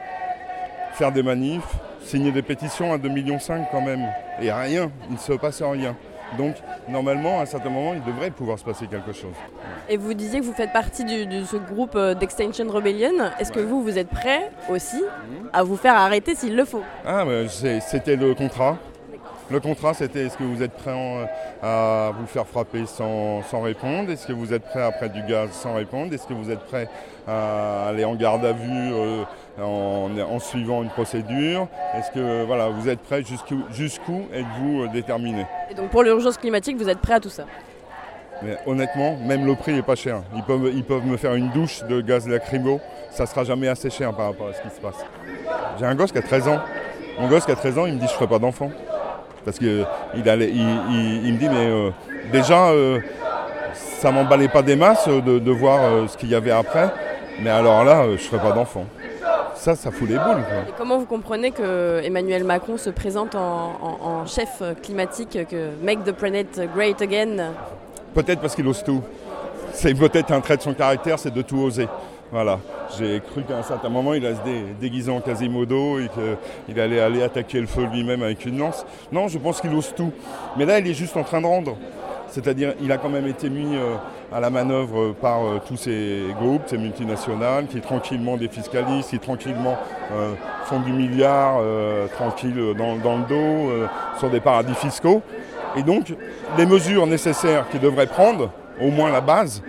faire 0.93 1.13
des 1.13 1.23
manifs, 1.23 1.67
signer 2.03 2.31
des 2.33 2.43
pétitions 2.43 2.93
à 2.93 2.99
2,5 2.99 3.09
millions 3.13 3.39
quand 3.71 3.81
même, 3.81 4.07
et 4.41 4.53
rien, 4.53 4.91
il 5.09 5.15
ne 5.15 5.19
se 5.19 5.33
passe 5.33 5.63
rien. 5.63 5.97
Donc 6.37 6.57
normalement, 6.89 7.39
à 7.39 7.43
un 7.43 7.47
certain 7.47 7.71
moment, 7.71 7.95
il 7.95 8.03
devrait 8.03 8.31
pouvoir 8.31 8.59
se 8.59 8.65
passer 8.65 8.87
quelque 8.89 9.13
chose. 9.13 9.35
Et 9.89 9.97
vous 9.97 10.13
disiez 10.13 10.41
que 10.41 10.45
vous 10.45 10.53
faites 10.53 10.73
partie 10.73 11.05
du- 11.05 11.25
de 11.27 11.45
ce 11.45 11.57
groupe 11.57 11.95
euh, 11.95 12.15
d'Extinction 12.15 12.67
Rebellion. 12.69 13.13
Est-ce 13.39 13.53
que 13.53 13.61
vous, 13.61 13.81
vous 13.83 13.97
êtes 13.97 14.09
prêt 14.09 14.51
aussi 14.69 15.03
à 15.53 15.63
vous 15.63 15.77
faire 15.77 15.95
arrêter 15.95 16.35
s'il 16.35 16.57
le 16.57 16.65
faut? 16.65 16.83
Ah, 17.07 17.25
c'était 17.81 18.17
le 18.17 18.35
contrat. 18.35 18.77
Le 19.49 19.61
contrat, 19.61 19.95
c'était 19.95 20.27
est-ce 20.27 20.37
que 20.37 20.43
vous 20.43 20.61
êtes 20.63 20.73
prêt 20.73 20.93
en- 20.93 21.25
à 21.63 22.11
vous 22.19 22.27
faire 22.27 22.47
frapper 22.47 22.85
sans, 22.87 23.43
sans 23.45 23.61
répondre? 23.63 24.11
Est-ce 24.11 24.27
que 24.27 24.33
vous 24.33 24.53
êtes 24.53 24.65
prêt 24.65 24.83
à 24.83 24.91
prendre 24.91 25.13
du 25.13 25.23
gaz 25.23 25.51
sans 25.53 25.75
répondre? 25.75 26.13
Est-ce 26.13 26.27
que 26.27 26.35
vous 26.35 26.51
êtes 26.51 26.61
prêt 26.65 26.89
à 27.29 27.87
aller 27.89 28.05
en 28.05 28.17
garde 28.17 28.45
à 28.45 28.53
vue 28.53 28.93
euh, 28.93 29.23
en, 29.63 30.11
en 30.19 30.39
suivant 30.41 30.83
une 30.83 30.89
procédure? 30.89 31.69
Est-ce 31.97 32.11
que 32.11 32.45
voilà, 32.45 32.69
vous 32.71 32.89
êtes 32.89 32.99
prêt 33.01 33.23
jusqu'où 33.71 34.23
êtes-vous 34.35 34.83
euh, 34.83 34.89
déterminé? 34.89 35.47
Et 35.71 35.75
donc 35.75 35.91
pour 35.91 36.03
l'urgence 36.03 36.39
climatique, 36.39 36.77
vous 36.77 36.89
êtes 36.89 36.99
prêt 37.01 37.15
à 37.15 37.21
tout 37.21 37.31
ça? 37.31 37.45
Mais 38.43 38.59
honnêtement, 38.67 39.17
même 39.17 39.47
le 39.47 39.55
prix 39.55 39.73
n'est 39.75 39.83
pas 39.83 39.95
cher. 39.95 40.23
Ils 40.35 40.43
peuvent, 40.43 40.71
ils 40.75 40.85
peuvent 40.85 41.07
me 41.07 41.17
faire 41.17 41.35
une 41.35 41.51
douche 41.51 41.85
de 41.85 42.01
gaz 42.01 42.29
lacrymo, 42.29 42.81
ça 43.11 43.27
sera 43.27 43.45
jamais 43.45 43.69
assez 43.69 43.91
cher 43.91 44.13
par 44.13 44.27
rapport 44.27 44.49
à 44.49 44.53
ce 44.53 44.61
qui 44.61 44.75
se 44.75 44.81
passe. 44.81 45.05
J'ai 45.79 45.87
un 45.87 45.95
gosse 45.95 46.11
qui 46.11 46.19
a 46.19 46.23
13 46.23 46.49
ans. 46.49 46.59
Mon 47.21 47.29
gosse 47.29 47.47
qui 47.47 47.53
a 47.53 47.57
13 47.57 47.79
ans, 47.79 47.87
il 47.87 47.95
me 47.95 47.99
dit 48.01 48.07
je 48.09 48.13
ferai 48.13 48.27
pas 48.27 48.39
d'enfant. 48.41 48.71
Parce 49.47 49.59
qu'il 49.59 49.87
il, 50.17 50.23
me 50.25 51.39
dit 51.39 51.49
mais 51.49 51.67
euh, 51.69 51.91
déjà 52.33 52.67
euh, 52.69 52.99
ça 54.01 54.11
m'emballait 54.11 54.49
pas 54.49 54.61
des 54.61 54.77
masses 54.77 55.09
de, 55.09 55.39
de 55.39 55.51
voir 55.53 55.79
euh, 55.83 56.07
ce 56.09 56.17
qu'il 56.19 56.29
y 56.29 56.35
avait 56.35 56.51
après. 56.51 56.91
Mais 57.43 57.51
alors 57.51 57.85
là, 57.85 58.05
je 58.13 58.17
ferai 58.19 58.43
pas 58.43 58.53
d'enfant. 58.53 58.85
Ça, 59.55 59.75
ça 59.77 59.91
fout 59.91 60.09
les 60.09 60.17
boules. 60.17 60.43
quoi. 60.49 60.59
Et 60.69 60.73
comment 60.77 60.99
vous 60.99 61.07
comprenez 61.07 61.51
que 61.51 62.01
Emmanuel 62.05 62.45
Macron 62.45 62.77
se 62.77 62.91
présente 62.91 63.35
en, 63.35 63.73
en- 63.83 64.07
en 64.07 64.27
chef 64.27 64.63
climatique, 64.83 65.39
que 65.51 65.71
Make 65.83 66.05
the 66.05 66.13
Planet 66.13 66.61
Great 66.75 67.01
Again? 67.01 67.53
Peut-être 68.15 68.41
parce 68.41 68.55
qu'il 68.55 68.67
ose 68.67 68.83
tout. 68.83 69.03
C'est 69.73 69.95
peut-être 69.95 70.33
un 70.33 70.41
trait 70.41 70.57
de 70.57 70.63
son 70.63 70.75
caractère, 70.75 71.19
c'est 71.19 71.33
de 71.33 71.43
tout 71.43 71.59
oser. 71.59 71.89
Voilà. 72.33 72.59
J'ai 72.99 73.21
cru 73.21 73.43
qu'à 73.43 73.59
un 73.59 73.63
certain 73.63 73.89
moment, 73.89 74.15
il 74.15 74.25
allait 74.27 74.37
se 74.37 74.43
dé- 74.43 74.65
déguiser 74.81 75.11
en 75.11 75.21
Quasimodo 75.21 75.99
et 76.01 76.09
qu'il 76.67 76.81
allait 76.81 77.01
aller 77.01 77.23
attaquer 77.23 77.61
le 77.61 77.67
feu 77.67 77.87
lui-même 77.93 78.23
avec 78.23 78.45
une 78.47 78.59
lance. 78.59 78.85
Non, 79.13 79.29
je 79.29 79.39
pense 79.39 79.61
qu'il 79.61 79.73
ose 79.75 79.93
tout. 79.97 80.13
Mais 80.57 80.65
là, 80.67 80.79
il 80.79 80.89
est 80.89 80.95
juste 80.95 81.17
en 81.17 81.23
train 81.23 81.41
de 81.41 81.47
rendre. 81.47 81.77
C'est-à-dire, 82.29 82.75
il 82.81 82.91
a 82.91 82.99
quand 82.99 83.09
même 83.09 83.27
été 83.29 83.49
mis 83.49 83.77
euh, 83.77 83.95
à 84.35 84.41
la 84.41 84.51
manœuvre 84.51 85.13
par 85.13 85.45
euh, 85.45 85.61
tous 85.67 85.77
ces 85.77 86.23
groupes, 86.39 86.63
ces 86.67 86.77
multinationales, 86.77 87.67
qui 87.67 87.81
tranquillement 87.81 88.37
défiscalisent, 88.37 89.07
qui 89.07 89.19
tranquillement 89.21 89.77
euh, 90.13 90.35
font 90.65 90.81
du 90.81 90.93
milliard 90.93 91.59
euh, 91.61 92.09
tranquille 92.09 92.75
dans, 92.77 92.95
le 92.95 93.29
dos, 93.29 93.35
euh, 93.71 93.87
sur 94.19 94.29
des 94.29 94.41
paradis 94.41 94.75
fiscaux. 94.75 95.23
Et 95.77 95.83
donc, 95.83 96.13
les 96.59 96.67
mesures 96.67 97.07
nécessaires 97.07 97.69
qu'il 97.71 97.81
devrait 97.81 98.07
prendre, 98.09 98.51
au 98.81 98.91
moins 98.91 99.11
la 99.11 99.21
base, 99.21 99.63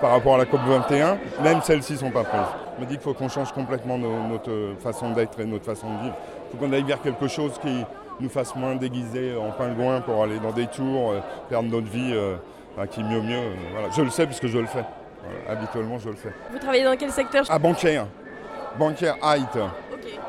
par 0.00 0.10
rapport 0.12 0.34
à 0.34 0.38
la 0.38 0.44
COP21, 0.44 1.16
même 1.42 1.60
celles-ci 1.62 1.92
ne 1.94 1.98
sont 1.98 2.10
pas 2.10 2.24
prises. 2.24 2.40
Je 2.76 2.80
me 2.84 2.86
dis 2.88 2.94
qu'il 2.94 3.02
faut 3.02 3.14
qu'on 3.14 3.28
change 3.28 3.52
complètement 3.52 3.98
notre 3.98 4.74
façon 4.80 5.10
d'être 5.10 5.38
et 5.40 5.44
notre 5.44 5.64
façon 5.64 5.86
de 5.96 6.02
vivre. 6.04 6.14
Il 6.46 6.58
faut 6.58 6.64
qu'on 6.64 6.72
aille 6.72 6.82
vers 6.84 7.00
quelque 7.02 7.28
chose 7.28 7.58
qui 7.60 7.84
nous 8.20 8.28
fasse 8.28 8.54
moins 8.56 8.74
déguiser 8.76 9.34
en 9.36 9.50
pingouin 9.50 10.00
pour 10.00 10.22
aller 10.22 10.38
dans 10.38 10.52
des 10.52 10.66
tours, 10.66 11.12
euh, 11.12 11.20
perdre 11.48 11.68
notre 11.70 11.88
vie, 11.88 12.12
euh, 12.12 12.36
à 12.78 12.86
qui 12.86 13.02
mieux 13.02 13.20
mieux. 13.20 13.36
euh, 13.36 13.54
voilà. 13.72 13.88
Je 13.90 14.02
le 14.02 14.10
sais 14.10 14.26
puisque 14.26 14.46
je 14.46 14.58
le 14.58 14.66
fais. 14.66 14.84
Voilà. 15.22 15.58
Habituellement, 15.60 15.98
je 15.98 16.08
le 16.10 16.16
fais. 16.16 16.32
Vous 16.50 16.58
travaillez 16.58 16.84
dans 16.84 16.96
quel 16.96 17.10
secteur? 17.10 17.44
Ah, 17.48 17.58
bancaire. 17.58 18.06
Bancaire 18.78 19.16
height. 19.22 19.58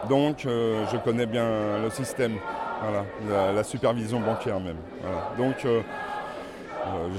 Donc, 0.09 0.45
euh, 0.45 0.85
je 0.91 0.97
connais 0.97 1.25
bien 1.25 1.79
le 1.83 1.89
système. 1.89 2.33
Voilà. 2.81 3.05
La, 3.29 3.51
la 3.53 3.63
supervision 3.63 4.19
bancaire 4.19 4.59
même. 4.59 4.77
Voilà. 5.01 5.21
Donc, 5.37 5.63
euh, 5.65 5.81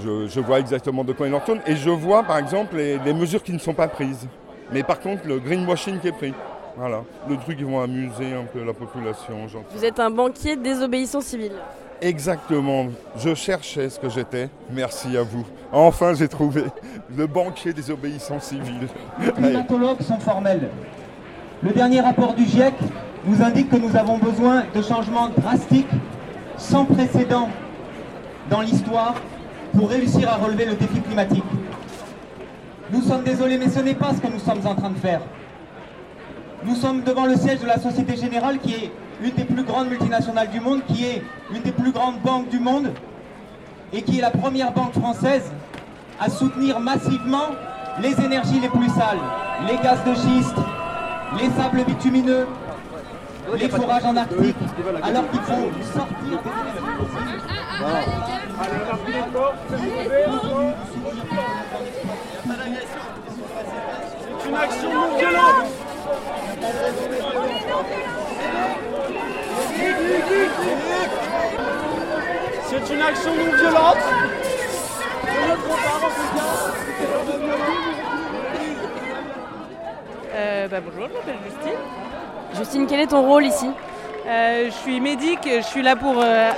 je, 0.04 0.28
je 0.28 0.40
vois 0.40 0.60
exactement 0.60 1.04
de 1.04 1.12
quoi 1.12 1.28
il 1.28 1.34
en 1.34 1.38
retourne. 1.38 1.60
Et 1.66 1.76
je 1.76 1.90
vois, 1.90 2.22
par 2.22 2.38
exemple, 2.38 2.76
les, 2.76 2.98
les 2.98 3.12
mesures 3.12 3.42
qui 3.42 3.52
ne 3.52 3.58
sont 3.58 3.74
pas 3.74 3.88
prises. 3.88 4.26
Mais 4.72 4.82
par 4.82 5.00
contre, 5.00 5.26
le 5.26 5.38
greenwashing 5.38 5.98
qui 6.00 6.08
est 6.08 6.12
pris. 6.12 6.34
Voilà. 6.76 7.02
Le 7.28 7.36
truc, 7.36 7.56
ils 7.58 7.66
vont 7.66 7.80
amuser 7.80 8.32
un 8.32 8.44
peu 8.44 8.64
la 8.64 8.72
population. 8.72 9.34
Vous 9.74 9.84
êtes 9.84 10.00
un 10.00 10.10
banquier 10.10 10.56
désobéissant 10.56 11.20
civil. 11.20 11.52
Exactement. 12.00 12.86
Je 13.16 13.34
cherchais 13.34 13.90
ce 13.90 14.00
que 14.00 14.08
j'étais. 14.08 14.48
Merci 14.70 15.16
à 15.16 15.22
vous. 15.22 15.44
Enfin, 15.70 16.14
j'ai 16.14 16.28
trouvé 16.28 16.64
le 17.16 17.26
banquier 17.26 17.72
des 17.72 17.90
obéissants 17.90 18.40
civils. 18.40 18.88
Les 19.20 19.30
climatologues 19.30 20.00
sont 20.02 20.18
formels. 20.18 20.68
Le 21.62 21.70
dernier 21.70 22.00
rapport 22.00 22.34
du 22.34 22.44
GIEC 22.44 22.74
nous 23.24 23.40
indique 23.42 23.70
que 23.70 23.76
nous 23.76 23.94
avons 23.94 24.18
besoin 24.18 24.64
de 24.74 24.82
changements 24.82 25.28
drastiques, 25.28 25.86
sans 26.56 26.84
précédent 26.84 27.48
dans 28.50 28.62
l'histoire, 28.62 29.14
pour 29.76 29.88
réussir 29.90 30.28
à 30.28 30.36
relever 30.36 30.64
le 30.64 30.74
défi 30.74 31.00
climatique. 31.00 31.44
Nous 32.90 33.02
sommes 33.02 33.22
désolés, 33.22 33.58
mais 33.58 33.68
ce 33.68 33.80
n'est 33.80 33.94
pas 33.94 34.12
ce 34.14 34.20
que 34.20 34.26
nous 34.26 34.38
sommes 34.38 34.66
en 34.66 34.74
train 34.74 34.90
de 34.90 34.98
faire. 34.98 35.20
Nous 36.64 36.74
sommes 36.74 37.02
devant 37.02 37.26
le 37.26 37.36
siège 37.36 37.60
de 37.60 37.66
la 37.66 37.78
Société 37.78 38.16
Générale, 38.16 38.58
qui 38.58 38.74
est 38.74 38.92
une 39.22 39.30
des 39.30 39.44
plus 39.44 39.62
grandes 39.62 39.88
multinationales 39.88 40.50
du 40.50 40.60
monde, 40.60 40.82
qui 40.86 41.04
est 41.04 41.22
une 41.54 41.62
des 41.62 41.72
plus 41.72 41.90
grandes 41.90 42.20
banques 42.20 42.48
du 42.48 42.58
monde, 42.58 42.92
et 43.92 44.02
qui 44.02 44.18
est 44.18 44.22
la 44.22 44.30
première 44.30 44.72
banque 44.72 44.92
française 44.92 45.50
à 46.20 46.28
soutenir 46.30 46.78
massivement 46.80 47.48
les 48.00 48.18
énergies 48.24 48.60
les 48.60 48.68
plus 48.68 48.88
sales, 48.88 49.18
les 49.66 49.76
gaz 49.82 49.98
de 50.04 50.14
schiste, 50.14 50.56
les 51.40 51.50
sables 51.50 51.84
bitumineux, 51.84 52.46
les 53.56 53.68
forages 53.68 54.04
en 54.04 54.16
Arctique, 54.16 54.56
alors 55.02 55.30
qu'ils 55.30 55.40
font 55.40 55.70
sortir. 55.92 56.40
C'est 64.38 64.48
une 64.48 64.54
action 64.54 64.94
non 64.94 65.16
violente 65.16 65.66
C'est 72.68 72.94
une 72.94 73.02
action 73.02 73.34
non 73.34 73.56
violente 73.56 73.98
Euh, 80.34 80.66
bah, 80.68 80.80
bonjour, 80.80 81.08
je 81.08 81.14
m'appelle 81.14 81.36
Justine. 81.44 81.78
Justine, 82.56 82.86
quel 82.86 83.00
est 83.00 83.06
ton 83.06 83.22
rôle 83.22 83.44
ici? 83.46 83.70
Euh, 84.26 84.66
Je 84.66 84.70
suis 84.70 85.00
médic, 85.00 85.38
je 85.44 85.62
suis 85.62 85.82
là 85.82 85.96
pour, 85.96 86.14
euh, 86.18 86.50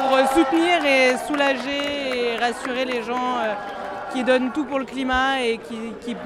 pour 0.00 0.16
euh, 0.16 0.24
soutenir 0.34 0.84
et 0.84 1.16
soulager 1.26 2.34
et 2.34 2.36
rassurer 2.36 2.84
les 2.84 3.02
gens 3.02 3.38
euh, 3.38 3.54
qui 4.12 4.24
donnent 4.24 4.50
tout 4.52 4.64
pour 4.64 4.78
le 4.78 4.84
climat 4.84 5.40
et 5.40 5.58
qui, 5.58 5.78
qui, 6.00 6.16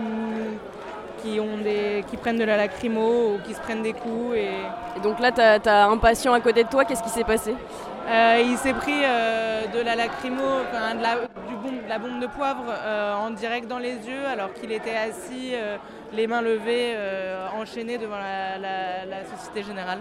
qui 1.23 1.39
ont 1.39 1.59
des, 1.63 2.05
qui 2.09 2.17
prennent 2.17 2.39
de 2.39 2.45
la 2.45 2.57
lacrymo 2.57 3.35
ou 3.35 3.39
qui 3.47 3.55
se 3.55 3.61
prennent 3.61 3.83
des 3.83 3.93
coups. 3.93 4.37
Et, 4.37 4.49
Et 4.97 5.01
donc 5.03 5.21
là, 5.21 5.31
tu 5.33 5.69
as, 5.69 5.87
un 5.87 5.97
patient 5.99 6.33
à 6.33 6.41
côté 6.41 6.65
de 6.65 6.69
toi, 6.69 6.85
qu'est-ce 6.85 7.03
qui 7.03 7.11
s'est 7.11 7.25
passé? 7.25 7.55
Il 8.13 8.57
s'est 8.59 8.73
pris 8.75 9.01
euh, 9.05 9.67
de 9.67 9.81
la 9.81 9.95
lacrymo, 9.97 10.43
enfin, 10.43 10.95
de, 10.97 11.03
la, 11.03 11.15
du 11.49 11.55
bombe- 11.63 11.85
de 11.85 11.89
la 11.89 11.99
bombe 11.99 12.21
de 12.21 12.27
poivre 12.27 12.65
euh, 12.69 13.15
en 13.15 13.31
direct 13.31 13.69
dans 13.69 13.79
les 13.79 13.95
yeux 13.95 14.27
alors 14.27 14.53
qu'il 14.55 14.73
était 14.73 14.97
assis, 14.97 15.53
euh, 15.55 15.77
les 16.13 16.27
mains 16.27 16.43
levées, 16.43 16.93
euh, 16.95 17.47
enchaîné 17.61 17.99
devant 17.99 18.19
la, 18.19 18.59
la- 18.59 19.05
la 19.07 19.25
Société 19.25 19.63
Générale. 19.63 20.01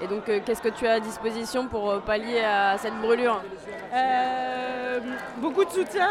Et 0.00 0.06
donc, 0.06 0.28
euh, 0.28 0.40
qu'est-ce 0.44 0.62
que 0.62 0.68
tu 0.68 0.86
as 0.86 0.94
à 0.94 1.00
disposition 1.00 1.66
pour 1.66 1.90
euh, 1.90 1.98
pallier 2.00 2.40
à 2.40 2.76
cette 2.78 2.94
brûlure? 3.00 3.42
Euh, 3.94 5.00
beaucoup 5.38 5.64
de 5.64 5.70
soutien, 5.70 6.08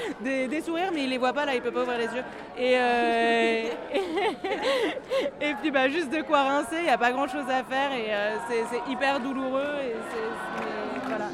des, 0.20 0.60
sourires, 0.62 0.90
mais 0.94 1.04
il 1.04 1.10
les 1.10 1.18
voit 1.18 1.32
pas 1.32 1.44
là, 1.46 1.54
il 1.54 1.60
peut 1.62 1.70
pas 1.70 1.82
ouvrir 1.82 1.98
les 1.98 2.04
yeux. 2.04 2.24
Et, 2.58 2.76
euh, 2.76 3.62
et 5.40 5.54
puis 5.60 5.70
bah, 5.70 5.88
juste 5.88 6.10
de 6.10 6.22
quoi 6.22 6.42
rincer, 6.42 6.76
il 6.78 6.84
n'y 6.84 6.90
a 6.90 6.98
pas 6.98 7.12
grand 7.12 7.28
chose 7.28 7.48
à 7.48 7.62
faire 7.64 7.92
et 7.92 8.06
euh, 8.10 8.36
c'est 8.48 8.90
hyper 8.92 9.20
douloureux. 9.20 9.74
Et 9.82 9.94
c'est- 10.10 10.16
c'est- 10.56 11.08
voilà. 11.08 11.26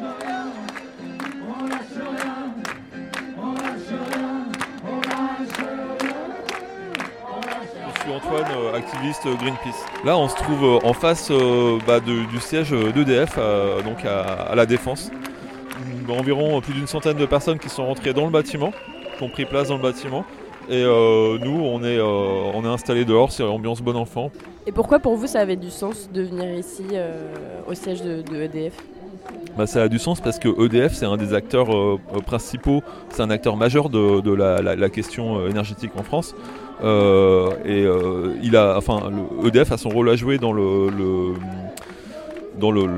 Je 7.94 8.00
suis 8.02 8.12
Antoine, 8.12 8.44
euh, 8.56 8.75
activiste 8.76 9.25
Greenpeace. 9.25 9.85
Là, 10.04 10.16
on 10.16 10.28
se 10.28 10.37
trouve 10.37 10.64
euh, 10.64 10.78
en 10.87 10.92
face 10.92 11.28
euh, 11.30 11.78
bah, 11.87 12.00
du 12.00 12.26
siège 12.40 12.70
d'EDF, 12.70 13.35
euh, 13.38 13.82
donc 13.82 14.04
à 14.04 14.54
la 14.54 14.66
Défense. 14.66 15.11
Hum, 16.08 16.18
Environ 16.18 16.60
plus 16.60 16.75
d'une 16.75 16.86
centaine 16.86 17.16
de 17.16 17.26
personnes 17.26 17.58
qui 17.58 17.68
sont 17.68 17.86
rentrées 17.86 18.12
dans 18.12 18.25
le 18.25 18.30
bâtiment, 18.30 18.72
qui 19.18 19.25
ont 19.25 19.28
pris 19.28 19.44
place 19.44 19.68
dans 19.68 19.76
le 19.76 19.82
bâtiment. 19.82 20.25
Et 20.68 20.82
euh, 20.82 21.38
nous, 21.38 21.60
on 21.60 21.82
est, 21.84 21.96
euh, 21.98 22.04
on 22.54 22.64
est 22.64 22.68
installés 22.68 23.04
dehors, 23.04 23.30
c'est 23.30 23.44
ambiance 23.44 23.80
bon 23.80 23.94
enfant. 23.96 24.30
Et 24.66 24.72
pourquoi 24.72 24.98
pour 24.98 25.14
vous 25.16 25.28
ça 25.28 25.40
avait 25.40 25.54
du 25.56 25.70
sens 25.70 26.10
de 26.12 26.22
venir 26.22 26.58
ici 26.58 26.82
euh, 26.92 27.28
au 27.68 27.75
siège 27.75 28.02
de, 28.02 28.22
de 28.22 28.42
EDF 28.42 28.75
Bah, 29.56 29.66
ça 29.68 29.82
a 29.84 29.88
du 29.88 30.00
sens 30.00 30.20
parce 30.20 30.40
que 30.40 30.48
EDF, 30.64 30.92
c'est 30.94 31.06
un 31.06 31.16
des 31.16 31.34
acteurs 31.34 31.72
euh, 31.72 31.98
principaux, 32.26 32.82
c'est 33.10 33.22
un 33.22 33.30
acteur 33.30 33.56
majeur 33.56 33.90
de, 33.90 34.20
de 34.20 34.32
la, 34.32 34.60
la- 34.60 34.75
la 34.75 34.88
question 34.88 35.46
énergétique 35.46 35.92
en 35.96 36.02
France. 36.02 36.34
Euh, 36.82 37.50
et 37.64 37.84
euh, 37.84 38.34
il 38.42 38.56
a, 38.56 38.76
enfin, 38.76 39.08
le 39.42 39.46
EDF 39.48 39.70
a 39.70 39.76
son 39.78 39.88
rôle 39.90 40.10
à 40.10 40.16
jouer 40.16 40.38
dans 40.38 40.52
le, 40.52 40.88
le- 40.90 41.34
dans 42.58 42.70
le- 42.70 42.88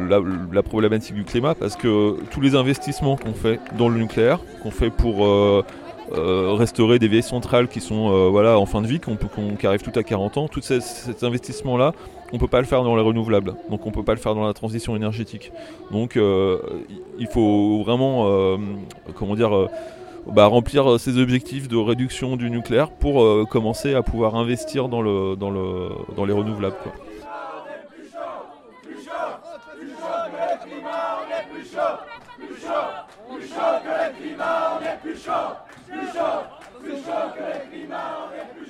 la, 0.52 0.62
problématique 0.62 1.14
du 1.14 1.24
climat 1.24 1.54
parce 1.54 1.76
que 1.76 2.16
tous 2.30 2.40
les 2.40 2.54
investissements 2.54 3.16
qu'on 3.16 3.32
fait 3.32 3.60
dans 3.76 3.88
le 3.88 3.98
nucléaire, 3.98 4.40
qu'on 4.62 4.70
fait 4.70 4.90
pour 4.90 5.24
euh, 5.24 5.64
euh, 6.16 6.52
restaurer 6.52 6.98
des 6.98 7.08
vieilles 7.08 7.22
centrales 7.22 7.68
qui 7.68 7.80
sont 7.80 8.12
euh, 8.12 8.28
voilà, 8.28 8.58
en 8.58 8.66
fin 8.66 8.82
de 8.82 8.86
vie, 8.86 9.00
qu'on 9.00 9.16
qui 9.16 9.66
arrivent 9.66 9.82
tout 9.82 9.98
à 9.98 10.02
40 10.02 10.38
ans, 10.38 10.48
tous 10.48 10.62
ces, 10.62 10.80
investissements-là, 11.22 11.92
on 12.32 12.36
ne 12.36 12.40
peut 12.40 12.48
pas 12.48 12.60
le 12.60 12.66
faire 12.66 12.82
dans 12.82 12.96
les 12.96 13.02
renouvelables, 13.02 13.54
donc 13.70 13.86
on 13.86 13.90
ne 13.90 13.94
peut 13.94 14.02
pas 14.02 14.14
le 14.14 14.20
faire 14.20 14.34
dans 14.34 14.46
la 14.46 14.52
transition 14.52 14.94
énergétique. 14.96 15.52
Donc 15.90 16.18
il 17.18 17.26
faut 17.28 17.82
vraiment 17.82 18.58
comment 19.14 19.34
dire, 19.34 19.50
bah, 20.26 20.44
remplir 20.46 21.00
ces 21.00 21.18
objectifs 21.18 21.68
de 21.68 21.76
réduction 21.76 22.36
du 22.36 22.50
nucléaire 22.50 22.90
pour 22.90 23.48
commencer 23.48 23.94
à 23.94 24.02
pouvoir 24.02 24.34
investir 24.34 24.88
dans, 24.88 25.00
le, 25.00 25.36
dans, 25.36 25.50
le, 25.50 25.88
dans 26.16 26.26
les 26.26 26.34
renouvelables. 26.34 26.76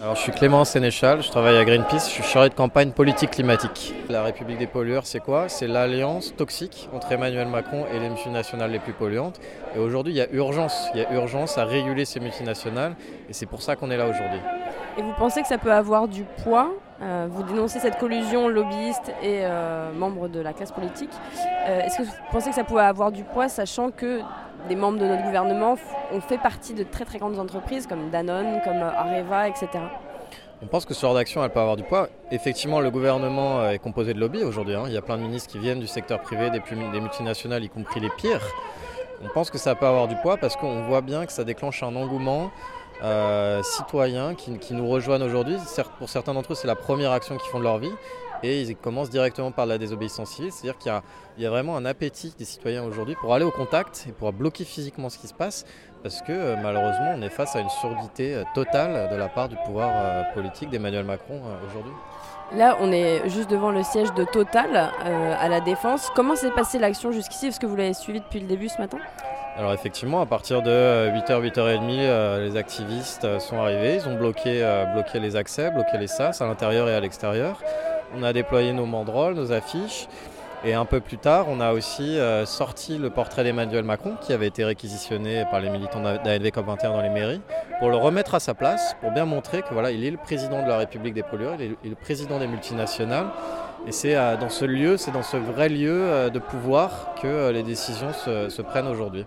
Alors, 0.01 0.15
je 0.15 0.21
suis 0.21 0.33
Clément 0.33 0.65
Sénéchal, 0.65 1.23
je 1.23 1.29
travaille 1.29 1.57
à 1.57 1.65
Greenpeace, 1.65 2.07
je 2.07 2.13
suis 2.15 2.23
chargé 2.23 2.51
de 2.51 2.55
campagne 2.55 2.93
politique 2.93 3.31
climatique. 3.31 3.95
La 4.09 4.23
République 4.23 4.59
des 4.59 4.67
pollueurs, 4.67 5.07
c'est 5.07 5.21
quoi? 5.21 5.49
C'est 5.49 5.67
l'alliance 5.67 6.35
toxique 6.37 6.89
entre 6.95 7.13
Emmanuel 7.13 7.49
Macron 7.49 7.85
et 7.93 7.99
les 7.99 8.09
multinationales 8.09 8.71
les 8.71 8.79
plus 8.79 8.93
polluantes. 8.93 9.41
Et 9.75 9.79
aujourd'hui, 9.79 10.13
il 10.13 10.17
y 10.17 10.21
a 10.21 10.31
urgence, 10.31 10.89
il 10.95 11.01
y 11.01 11.05
a 11.05 11.13
urgence 11.13 11.59
à 11.59 11.65
réguler 11.65 12.05
ces 12.05 12.21
multinationales, 12.21 12.95
et 13.29 13.33
c'est 13.33 13.47
pour 13.47 13.61
ça 13.63 13.77
qu'on 13.77 13.91
est 13.91 13.97
là 13.97 14.07
aujourd'hui. 14.07 14.41
Et 14.97 15.03
vous 15.03 15.15
pensez 15.19 15.43
que 15.43 15.49
ça 15.49 15.59
peut 15.59 15.73
avoir 15.73 16.09
du 16.09 16.25
poids 16.45 16.71
Euh, 17.01 17.29
Vous 17.31 17.43
dénoncez 17.45 17.79
cette 17.79 17.99
collusion 17.99 18.49
lobbyiste 18.49 19.11
et 19.23 19.41
euh, 19.45 19.93
membres 19.93 20.29
de 20.29 20.41
la 20.41 20.53
classe 20.53 20.73
politique. 20.73 21.11
Euh, 21.69 21.81
Est-ce 21.83 21.99
que 21.99 22.03
vous 22.03 22.13
pensez 22.33 22.51
que 22.51 22.57
ça 22.57 22.65
pouvait 22.65 22.83
avoir 22.83 23.13
du 23.13 23.23
poids, 23.25 23.49
sachant 23.49 23.91
que 23.91 24.21
des 24.69 24.75
membres 24.75 24.99
de 24.99 25.07
notre 25.07 25.23
gouvernement 25.23 25.77
ont 26.13 26.21
fait 26.21 26.39
partie 26.39 26.75
de 26.75 26.83
très 26.83 27.05
très 27.05 27.19
grandes 27.19 27.39
entreprises 27.39 27.87
comme 27.87 28.11
Danone, 28.11 28.61
comme 28.65 28.79
euh, 28.83 28.91
Areva, 28.91 29.49
etc. 29.49 29.69
On 30.61 30.67
pense 30.67 30.85
que 30.85 30.93
ce 30.93 31.01
genre 31.03 31.15
d'action, 31.15 31.45
elle 31.45 31.51
peut 31.51 31.61
avoir 31.61 31.77
du 31.77 31.85
poids. 31.85 32.09
Effectivement, 32.33 32.81
le 32.81 32.91
gouvernement 32.91 33.69
est 33.71 33.79
composé 33.79 34.13
de 34.13 34.19
lobbies 34.19 34.43
aujourd'hui. 34.43 34.75
hein. 34.75 34.83
Il 34.87 34.93
y 34.93 34.97
a 34.97 35.03
plein 35.03 35.17
de 35.17 35.23
ministres 35.23 35.49
qui 35.53 35.59
viennent 35.61 35.79
du 35.79 35.87
secteur 35.87 36.21
privé, 36.21 36.51
des 36.51 37.01
multinationales, 37.01 37.63
y 37.63 37.69
compris 37.69 38.01
les 38.01 38.11
pires. 38.11 38.43
On 39.25 39.29
pense 39.29 39.51
que 39.51 39.59
ça 39.59 39.77
peut 39.77 39.87
avoir 39.87 40.09
du 40.09 40.17
poids 40.17 40.37
parce 40.37 40.57
qu'on 40.57 40.83
voit 40.83 41.01
bien 41.01 41.27
que 41.27 41.33
ça 41.33 41.45
déclenche 41.45 41.85
un 41.85 41.95
engouement 41.95 42.51
euh, 43.03 43.63
citoyen 43.63 44.35
qui, 44.35 44.75
nous 44.75 44.89
rejoignent 44.89 45.25
aujourd'hui. 45.25 45.57
Pour 45.99 46.09
certains 46.09 46.35
d'entre 46.35 46.53
eux, 46.53 46.57
c'est 46.57 46.67
la 46.67 46.77
première 46.77 47.13
action 47.13 47.37
qu'ils 47.37 47.51
font 47.51 47.59
de 47.59 47.65
leur 47.65 47.79
vie. 47.79 47.93
Et 48.45 48.63
ils 48.63 48.77
commencent 48.77 49.11
directement 49.11 49.51
par 49.51 49.67
la 49.67 49.79
désobéissance 49.79 50.31
civile. 50.31 50.53
C'est-à-dire 50.53 50.79
qu'il 50.79 50.93
y 51.39 51.47
a, 51.47 51.51
vraiment 51.51 51.77
un 51.77 51.85
appétit 51.85 52.33
des 52.39 52.45
citoyens 52.45 52.85
aujourd'hui 52.85 53.17
pour 53.21 53.35
aller 53.35 53.45
au 53.45 53.51
contact 53.51 54.07
et 54.09 54.13
pour 54.13 54.33
bloquer 54.33 54.65
physiquement 54.65 55.11
ce 55.11 55.19
qui 55.19 55.27
se 55.27 55.35
passe. 55.35 55.65
Parce 56.03 56.23
que 56.23 56.31
euh, 56.33 56.57
malheureusement, 56.63 57.15
on 57.17 57.23
est 57.23 57.31
face 57.31 57.57
à 57.57 57.61
une 57.61 57.69
surdité 57.69 58.35
euh, 58.35 58.45
totale 58.55 59.11
de 59.11 59.17
la 59.17 59.29
part 59.29 59.49
du 59.49 59.57
pouvoir 59.67 60.33
politique 60.35 60.71
d'Emmanuel 60.71 61.05
Macron 61.05 61.41
aujourd'hui. 61.69 61.93
Là, 62.55 62.79
on 62.81 62.93
est 62.93 63.29
juste 63.29 63.51
devant 63.51 63.73
le 63.73 63.83
siège 63.83 64.13
de 64.15 64.25
Total 64.25 64.75
à 64.75 65.49
la 65.49 65.61
Défense. 65.61 66.09
Comment 66.15 66.35
s'est 66.35 66.51
passée 66.51 66.79
l'action 66.79 67.13
jusqu'ici? 67.13 67.49
Est-ce 67.49 67.61
que 67.61 67.67
vous 67.67 67.77
l'avez 67.77 67.93
suivi 67.93 68.21
depuis 68.21 68.41
le 68.41 68.47
début 68.47 68.69
ce 68.69 68.79
matin? 68.79 68.99
Alors 69.59 69.73
effectivement, 69.73 70.21
à 70.21 70.27
partir 70.27 70.63
de 70.63 70.71
euh, 70.71 71.11
8h, 71.11 71.43
8h30, 71.43 71.99
euh, 71.99 72.47
les 72.47 72.57
activistes 72.57 73.25
euh, 73.25 73.41
sont 73.41 73.59
arrivés. 73.59 73.97
Ils 73.97 74.09
ont 74.09 74.15
bloqué, 74.15 74.63
euh, 74.63 74.85
bloqué 74.85 75.19
les 75.19 75.35
accès, 75.35 75.73
bloqué 75.73 75.99
les 75.99 76.07
sas 76.07 76.41
à 76.41 76.47
l'intérieur 76.47 76.89
et 76.89 76.95
à 76.95 77.01
l'extérieur. 77.01 77.61
On 78.17 78.23
a 78.23 78.33
déployé 78.33 78.73
nos 78.73 78.87
banderoles, 78.87 79.35
nos 79.35 79.51
affiches. 79.51 80.07
Et 80.65 80.75
un 80.75 80.85
peu 80.85 80.99
plus 81.01 81.19
tard, 81.19 81.47
on 81.49 81.61
a 81.61 81.73
aussi 81.73 82.19
euh, 82.19 82.45
sorti 82.45 82.99
le 82.99 83.11
portrait 83.11 83.45
d'Emmanuel 83.45 83.85
Macron, 83.85 84.17
qui 84.21 84.33
avait 84.33 84.49
été 84.49 84.65
réquisitionné 84.65 85.45
par 85.51 85.61
les 85.61 85.71
militants 85.71 86.01
d'ANV 86.01 86.49
COP21 86.49 86.83
dans 86.83 87.03
les 87.03 87.11
mairies, 87.11 87.41
pour 87.79 87.91
le 87.91 87.97
remettre 87.97 88.35
à 88.35 88.41
sa 88.41 88.55
place, 88.55 88.97
pour 89.01 89.13
bien 89.13 89.25
montrer 89.25 89.63
que 89.63 89.73
voilà, 89.73 89.93
il 89.93 90.05
est 90.05 90.11
le 90.11 90.17
président 90.17 90.65
de 90.65 90.69
la 90.69 90.79
République 90.79 91.15
des 91.15 91.23
pollueurs, 91.23 91.55
il 91.61 91.73
est, 91.73 91.89
le 91.89 91.95
président 91.95 92.41
des 92.41 92.49
multinationales. 92.49 93.27
Et 93.87 93.93
c'est 93.93 94.17
euh, 94.17 94.37
dans 94.37 94.49
ce 94.49 94.65
lieu, 94.65 94.97
c'est 94.97 95.13
dans 95.13 95.23
ce 95.23 95.37
vrai 95.37 95.69
lieu 95.69 95.93
euh, 95.93 96.29
de 96.29 96.41
pouvoir 96.41 97.15
que 97.23 97.29
euh, 97.29 97.53
les 97.53 97.63
décisions 97.63 98.13
se 98.13 98.63
prennent 98.63 98.89
aujourd'hui. 98.89 99.25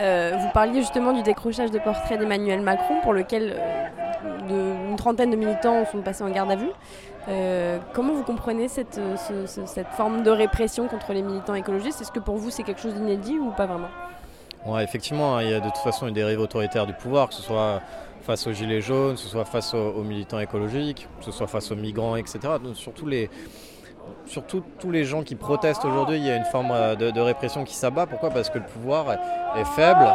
Euh, 0.00 0.32
vous 0.38 0.48
parliez 0.54 0.80
justement 0.80 1.12
du 1.12 1.22
décrochage 1.22 1.70
de 1.70 1.78
portrait 1.78 2.16
d'Emmanuel 2.16 2.60
Macron, 2.62 3.00
pour 3.02 3.12
lequel 3.12 3.54
euh, 3.56 4.88
une 4.88 4.96
trentaine 4.96 5.30
de 5.30 5.36
militants 5.36 5.84
sont 5.86 6.00
passés 6.00 6.24
en 6.24 6.30
garde 6.30 6.50
à 6.50 6.56
vue. 6.56 6.70
Euh, 7.28 7.78
comment 7.92 8.14
vous 8.14 8.22
comprenez 8.22 8.68
cette, 8.68 8.94
ce- 9.28 9.46
ce- 9.46 9.66
cette 9.66 9.88
forme 9.88 10.22
de 10.22 10.30
répression 10.30 10.88
contre 10.88 11.12
les 11.12 11.22
militants 11.22 11.54
écologistes? 11.54 12.00
Est-ce 12.00 12.12
que 12.12 12.18
pour 12.18 12.36
vous 12.36 12.50
c'est 12.50 12.62
quelque 12.62 12.80
chose 12.80 12.94
d'inédit 12.94 13.38
ou 13.38 13.50
pas 13.50 13.66
vraiment? 13.66 13.88
Effectivement, 14.80 15.36
hein, 15.36 15.42
il 15.42 15.50
y 15.50 15.54
a 15.54 15.60
de 15.60 15.66
toute 15.66 15.76
façon 15.78 16.06
une 16.06 16.14
dérive 16.14 16.40
autoritaire 16.40 16.86
du 16.86 16.92
pouvoir, 16.92 17.28
que 17.28 17.34
ce 17.34 17.42
soit 17.42 17.80
face 18.22 18.46
aux 18.46 18.52
gilets 18.52 18.80
jaunes, 18.82 19.14
que 19.14 19.20
ce 19.20 19.28
soit 19.28 19.44
face 19.46 19.72
aux, 19.74 19.90
aux 19.92 20.02
militants 20.02 20.38
écologiques, 20.38 21.08
que 21.18 21.24
ce 21.24 21.30
soit 21.32 21.46
face 21.46 21.70
aux 21.72 21.76
migrants, 21.76 22.16
etc. 22.16 22.38
Surtout, 22.74 23.06
les, 23.06 23.30
surtout 24.26 24.62
tous 24.78 24.90
les 24.90 25.04
gens 25.04 25.22
qui 25.22 25.34
protestent 25.34 25.84
aujourd'hui, 25.84 26.18
il 26.18 26.24
y 26.24 26.30
a 26.30 26.36
une 26.36 26.44
forme 26.44 26.70
euh, 26.72 26.94
de, 26.94 27.20
répression 27.20 27.64
qui 27.64 27.74
s'abat. 27.74 28.06
Pourquoi? 28.06 28.30
Parce 28.30 28.50
que 28.50 28.58
le 28.58 28.64
pouvoir 28.64 29.12
est, 29.12 29.64
faible 29.76 30.06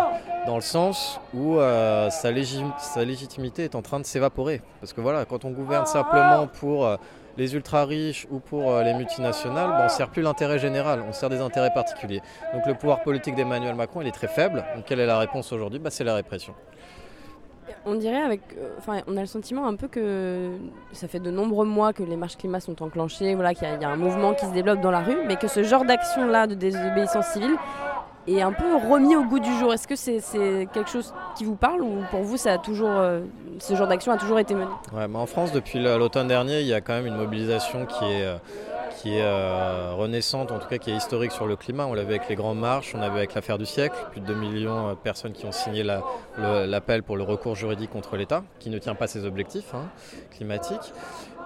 dans 0.45 0.55
le 0.55 0.62
sens 0.62 1.19
où 1.34 1.58
euh, 1.58 2.10
sa, 2.10 2.31
légitimité 2.31 3.63
est 3.63 3.75
en 3.75 3.81
train 3.81 3.99
de 3.99 4.05
s'évaporer. 4.05 4.62
Parce 4.79 4.93
que 4.93 5.01
voilà, 5.01 5.25
quand 5.25 5.45
on 5.45 5.51
gouverne 5.51 5.86
simplement 5.86 6.47
pour 6.47 6.86
euh, 6.86 6.97
les 7.38 7.55
ultra 7.55 7.86
riches 7.86 8.27
ou 8.31 8.39
pour 8.39 8.79
les 8.79 8.93
multinationales, 8.93 9.69
ben, 9.69 9.81
on 9.81 9.84
ne 9.86 9.89
sert 9.89 10.10
plus 10.10 10.21
l'intérêt 10.21 10.60
général, 10.60 11.03
on 11.08 11.12
sert 11.12 11.29
des 11.29 11.41
intérêts 11.41 11.73
particuliers. 11.73 12.21
Donc 12.53 12.65
le 12.65 12.75
pouvoir 12.75 13.01
politique 13.01 13.36
d'Emmanuel 13.36 13.75
Macron, 13.75 14.01
il 14.01 14.08
est 14.08 14.12
très 14.12 14.27
faible. 14.27 14.63
Donc 14.75 14.86
quelle 14.86 14.99
est 14.99 15.05
la 15.05 15.19
réponse 15.19 15.51
aujourd'hui? 15.51 15.79
Bah, 15.79 15.89
C'est 15.89 16.05
la 16.05 16.15
répression. 16.15 16.53
On 17.88 17.93
dirait 17.95 18.21
avec, 18.21 18.41
euh, 18.58 18.69
enfin, 18.80 19.02
on 19.08 19.15
a 19.15 19.19
le 19.21 19.28
sentiment 19.28 19.67
un 19.67 19.76
peu 19.76 19.88
que 19.88 20.50
ça 20.91 21.08
fait 21.08 21.19
de 21.19 21.30
nombreux 21.30 21.65
mois 21.65 21.93
que 21.93 22.02
les 22.02 22.15
marches 22.15 22.36
climat 22.38 22.60
sont 22.60 22.82
enclenchées, 22.82 23.36
voilà, 23.36 23.54
qu'il 23.54 23.67
y, 23.67 23.84
a- 23.84 23.89
un 23.89 23.95
mouvement 23.95 24.34
qui 24.34 24.45
se 24.45 24.52
développe 24.52 24.82
dans 24.82 24.89
la 24.91 25.02
rue, 25.02 25.17
mais 25.28 25.36
que 25.36 25.48
ce 25.48 25.62
genre 25.63 25.86
d'action-là 25.86 26.48
de 26.48 26.56
désobéissance 26.56 27.28
civile 27.28 27.56
est 28.28 28.41
un 28.41 28.52
peu 28.52 28.76
remis 28.89 29.15
au 29.15 29.24
goût 29.24 29.39
du 29.39 29.54
jour. 29.60 29.71
Est-ce 29.71 29.88
que 29.88 29.95
c'est 29.95 30.67
quelque 30.74 30.89
chose 30.89 31.13
qui 31.38 31.43
vous 31.45 31.56
parle 31.56 31.84
ou 31.84 31.91
pour 32.10 32.21
vous, 32.21 32.38
ça 32.38 32.58
toujours, 32.58 32.89
euh, 32.89 33.21
ce 33.60 33.76
genre 33.76 33.88
d'action 33.88 34.12
a 34.12 34.17
toujours 34.17 34.39
été 34.39 34.56
mené? 34.56 34.71
Ouais, 34.91 35.08
mais 35.08 35.19
en 35.19 35.28
France, 35.28 35.52
depuis 35.52 35.78
l'automne 35.80 36.28
dernier, 36.28 36.62
il 36.62 36.67
y 36.67 36.74
a 36.74 36.82
quand 36.82 36.93
même 36.93 37.06
une 37.06 37.17
mobilisation 37.17 37.86
qui 37.86 38.04
est, 38.06 38.24
euh, 38.26 38.38
qui 38.97 39.17
est 39.17 39.23
euh, 39.23 39.93
renaissante, 39.95 40.51
en 40.51 40.60
tout 40.60 40.67
cas 40.67 40.77
qui 40.77 40.91
est 40.91 40.95
historique 40.95 41.31
sur 41.31 41.47
le 41.47 41.55
climat. 41.55 41.86
On 41.86 41.93
l'a 41.93 42.03
vu 42.03 42.12
avec 42.15 42.29
les 42.29 42.36
grandes 42.36 42.60
marches, 42.60 42.93
on 42.95 42.99
l'a 42.99 43.10
vu 43.10 43.17
avec 43.17 43.34
l'affaire 43.34 43.58
du 43.58 43.65
siècle, 43.65 43.95
plus 44.12 44.21
de 44.21 44.25
2 44.25 44.36
millions 44.36 44.89
de 44.89 44.95
personnes 44.95 45.34
qui 45.34 45.45
ont 45.45 45.51
signé 45.51 45.84
l'appel 46.38 47.03
pour 47.03 47.17
le 47.17 47.23
recours 47.23 47.55
juridique 47.55 47.91
contre 47.91 48.15
l'État, 48.17 48.43
qui 48.60 48.69
ne 48.69 48.77
tient 48.77 48.95
pas 48.95 49.08
ses 49.08 49.25
objectifs 49.25 49.73
hein, 49.73 49.86
climatiques. 50.31 50.93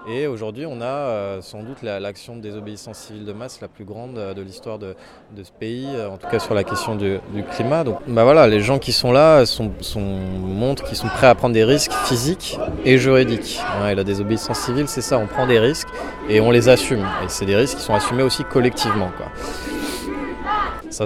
Et 0.08 0.26
aujourd'hui, 0.26 0.64
on 0.66 0.80
a 0.80 0.84
euh, 0.84 1.42
sans 1.42 1.62
doute 1.62 1.82
la- 1.82 2.00
l'action 2.00 2.34
de 2.34 2.40
désobéissance 2.40 2.96
civile 2.98 3.26
de 3.26 3.32
masse 3.32 3.60
la 3.60 3.68
plus 3.68 3.84
grande 3.84 4.16
euh, 4.16 4.32
de 4.32 4.40
l'histoire 4.40 4.78
de, 4.78 4.94
ce 5.42 5.50
pays, 5.52 5.86
euh, 5.94 6.08
en 6.08 6.16
tout 6.16 6.26
cas 6.26 6.38
sur 6.38 6.54
la 6.54 6.64
question 6.64 6.96
du, 6.96 7.20
climat. 7.54 7.84
Donc, 7.84 7.98
bah 8.06 8.24
voilà, 8.24 8.46
les 8.48 8.60
gens 8.60 8.78
qui 8.78 8.92
sont 8.92 9.12
là 9.12 9.44
sont, 9.44 9.70
sont- 9.80 10.00
montrent 10.00 10.84
qu'ils 10.84 10.96
sont 10.96 11.08
prêts 11.08 11.26
à 11.26 11.34
prendre 11.34 11.52
des 11.54 11.64
risques 11.64 11.92
physiques 12.06 12.58
et 12.84 12.96
juridiques. 12.98 13.60
Et 13.90 13.94
la 13.94 14.04
désobéissance 14.04 14.60
civile, 14.60 14.88
c'est 14.88 15.02
ça, 15.02 15.18
on 15.18 15.26
prend 15.26 15.46
des 15.46 15.58
risques 15.58 15.88
et 16.30 16.40
on 16.40 16.50
les 16.50 16.68
assume. 16.70 17.00
Et 17.22 17.28
c'est 17.28 17.46
des 17.46 17.56
risques 17.56 17.76
qui 17.76 17.84
sont 17.84 17.94
assumés 17.94 18.22
aussi 18.22 18.42
collectivement. 18.44 19.10
Quoi. 19.18 19.26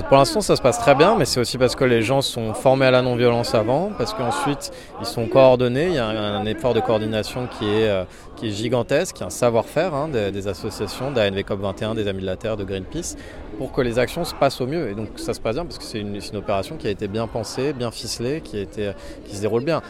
Pour 0.09 0.16
l'instant, 0.16 0.40
ça 0.40 0.57
se 0.57 0.62
passe 0.62 0.79
très 0.79 0.94
bien, 0.94 1.14
mais 1.14 1.27
c'est 1.27 1.40
aussi 1.40 1.59
parce 1.59 1.77
que 1.77 1.85
les 1.85 2.01
gens 2.01 2.23
sont 2.23 2.55
formés 2.55 2.87
à 2.87 2.90
la 2.90 3.03
non-violence 3.03 3.55
avant, 3.55 3.90
parce 3.97 4.14
qu'ensuite, 4.14 4.73
ils 5.01 5.07
sont 5.07 5.27
coordonnés. 5.27 5.88
Il 5.88 5.94
y 5.94 5.99
a 5.99 6.07
un, 6.07 6.47
effort 6.47 6.73
de 6.73 6.81
coordination 6.81 7.47
qui 7.47 7.66
est, 7.66 7.88
euh, 7.88 8.05
qui 8.37 8.51
gigantesque, 8.51 9.20
est 9.20 9.25
un 9.25 9.31
savoir-faire 9.31 9.94
hein, 9.94 10.09
des, 10.09 10.49
associations, 10.49 11.11
d'ANV 11.11 11.40
COP21, 11.40 11.94
des 11.94 12.09
Amis 12.09 12.23
de 12.23 12.27
la 12.27 12.37
Terre, 12.37 12.57
de 12.57 12.64
Greenpeace, 12.64 13.16
pour 13.59 13.73
que 13.73 13.83
les 13.83 13.99
actions 13.99 14.25
se 14.25 14.35
passent 14.35 14.61
au 14.61 14.66
mieux. 14.66 14.88
Et 14.88 14.94
donc, 14.94 15.09
ça 15.16 15.35
se 15.35 15.40
passe 15.40 15.55
bien 15.55 15.66
parce 15.66 15.79
que 15.79 15.85
c'est 15.85 16.01
une, 16.01 16.18
opération 16.35 16.77
qui 16.77 16.87
a 16.87 16.90
été 16.90 17.07
bien 17.07 17.27
pensée, 17.27 17.75
bien 17.75 17.90
ficelée, 17.90 18.38
a 18.38 18.40
qui 18.40 19.37
se 19.37 19.40
déroule 19.40 19.64
bien. 19.64 19.83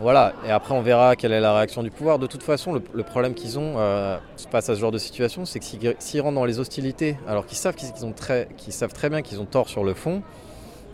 Voilà, 0.00 0.32
et 0.46 0.50
après 0.50 0.72
on 0.72 0.80
verra 0.80 1.14
quelle 1.14 1.32
est 1.32 1.40
la 1.40 1.54
réaction 1.54 1.82
du 1.82 1.90
pouvoir. 1.90 2.18
De 2.18 2.26
toute 2.26 2.42
façon, 2.42 2.72
le, 2.72 3.02
problème 3.02 3.34
qu'ils 3.34 3.58
ont 3.58 3.74
euh, 3.76 4.16
face 4.50 4.70
à 4.70 4.74
ce 4.74 4.80
genre 4.80 4.90
de 4.90 4.98
situation, 4.98 5.44
c'est 5.44 5.58
que 5.58 5.64
s'ils 5.66 5.94
s'ils 5.98 6.22
rentrent 6.22 6.36
dans 6.36 6.46
les 6.46 6.58
hostilités, 6.58 7.18
alors 7.28 7.44
qu'ils 7.44 7.58
savent 7.58 7.74
qu'ils 7.74 7.92
très, 8.14 8.48
savent 8.70 8.94
très 8.94 9.10
bien 9.10 9.20
qu'ils 9.20 9.40
ont 9.42 9.44
tort 9.44 9.68
sur 9.68 9.84
le 9.84 9.92
fond, 9.92 10.22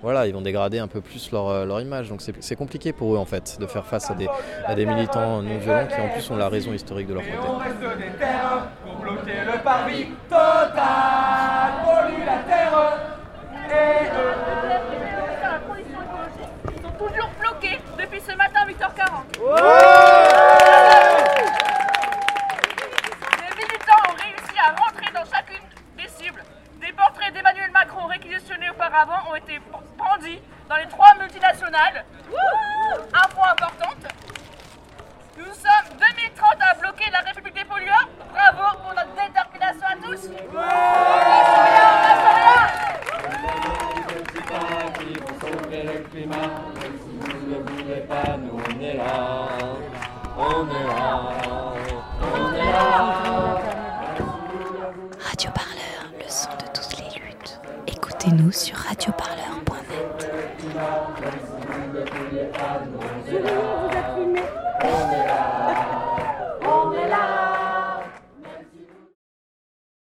voilà, 0.02 0.26
ils 0.26 0.34
vont 0.34 0.40
dégrader 0.40 0.80
un 0.80 0.88
peu 0.88 1.00
plus 1.00 1.30
leur, 1.30 1.64
leur 1.66 1.80
image. 1.80 2.08
Donc 2.08 2.20
c'est 2.20 2.56
compliqué 2.56 2.92
pour 2.92 3.14
eux 3.14 3.18
en 3.18 3.24
fait 3.24 3.58
de 3.60 3.66
faire 3.66 3.86
face 3.86 4.10
à 4.10 4.14
des, 4.14 4.86
militants 4.86 5.40
non 5.40 5.58
violents 5.58 5.86
qui 5.86 6.00
en 6.00 6.08
plus 6.08 6.28
ont 6.32 6.36
la 6.36 6.48
raison 6.48 6.72
historique 6.72 7.06
de 7.06 7.14
leur 7.14 7.22
côté 7.22 7.36
Ils 16.74 16.82
sont 16.82 16.92
toujours 16.98 17.30
bloqués 17.40 17.78
depuis 17.98 18.20
ce 18.20 18.36
matin 18.36 18.46
8h40. 19.36 19.44
Les 23.38 23.52
militants 23.54 24.02
ont 24.08 24.16
réussi 24.16 24.58
à 24.58 24.70
rentrer 24.70 25.12
dans 25.12 25.24
chacune 25.30 25.66
des 25.96 26.08
cibles. 26.08 26.42
Des 26.80 26.92
portraits 26.92 27.34
d'Emmanuel 27.34 27.70
Macron 27.70 28.06
réquisitionnés 28.06 28.70
auparavant 28.70 29.30
ont 29.30 29.34
été 29.36 29.60
pendus 29.98 30.38
dans 30.68 30.76
les 30.76 30.88
trois 30.88 31.14
multinationales. 31.20 32.04
Info 33.12 33.42
importante. 33.50 34.06
Nous 35.36 35.44
sommes 35.44 35.98
2030 35.98 36.56
à 36.60 36.74
bloquer 36.74 37.10
la 37.10 37.18
République 37.20 37.54
des 37.54 37.64
pollueurs. 37.64 38.08
Bravo 38.32 38.78
pour 38.82 38.94
notre 38.94 39.14
détermination 39.14 39.86
à 39.86 39.96
tous. 40.02 40.30
Radio 47.46 47.62
Parleur, 55.54 56.10
le 56.18 56.26
son 56.28 56.50
de 56.50 56.66
toutes 56.74 56.98
les 56.98 57.06
luttes. 57.20 57.60
Écoutez-nous 57.86 58.50
sur 58.50 58.74
radioparleur.net. 58.76 59.45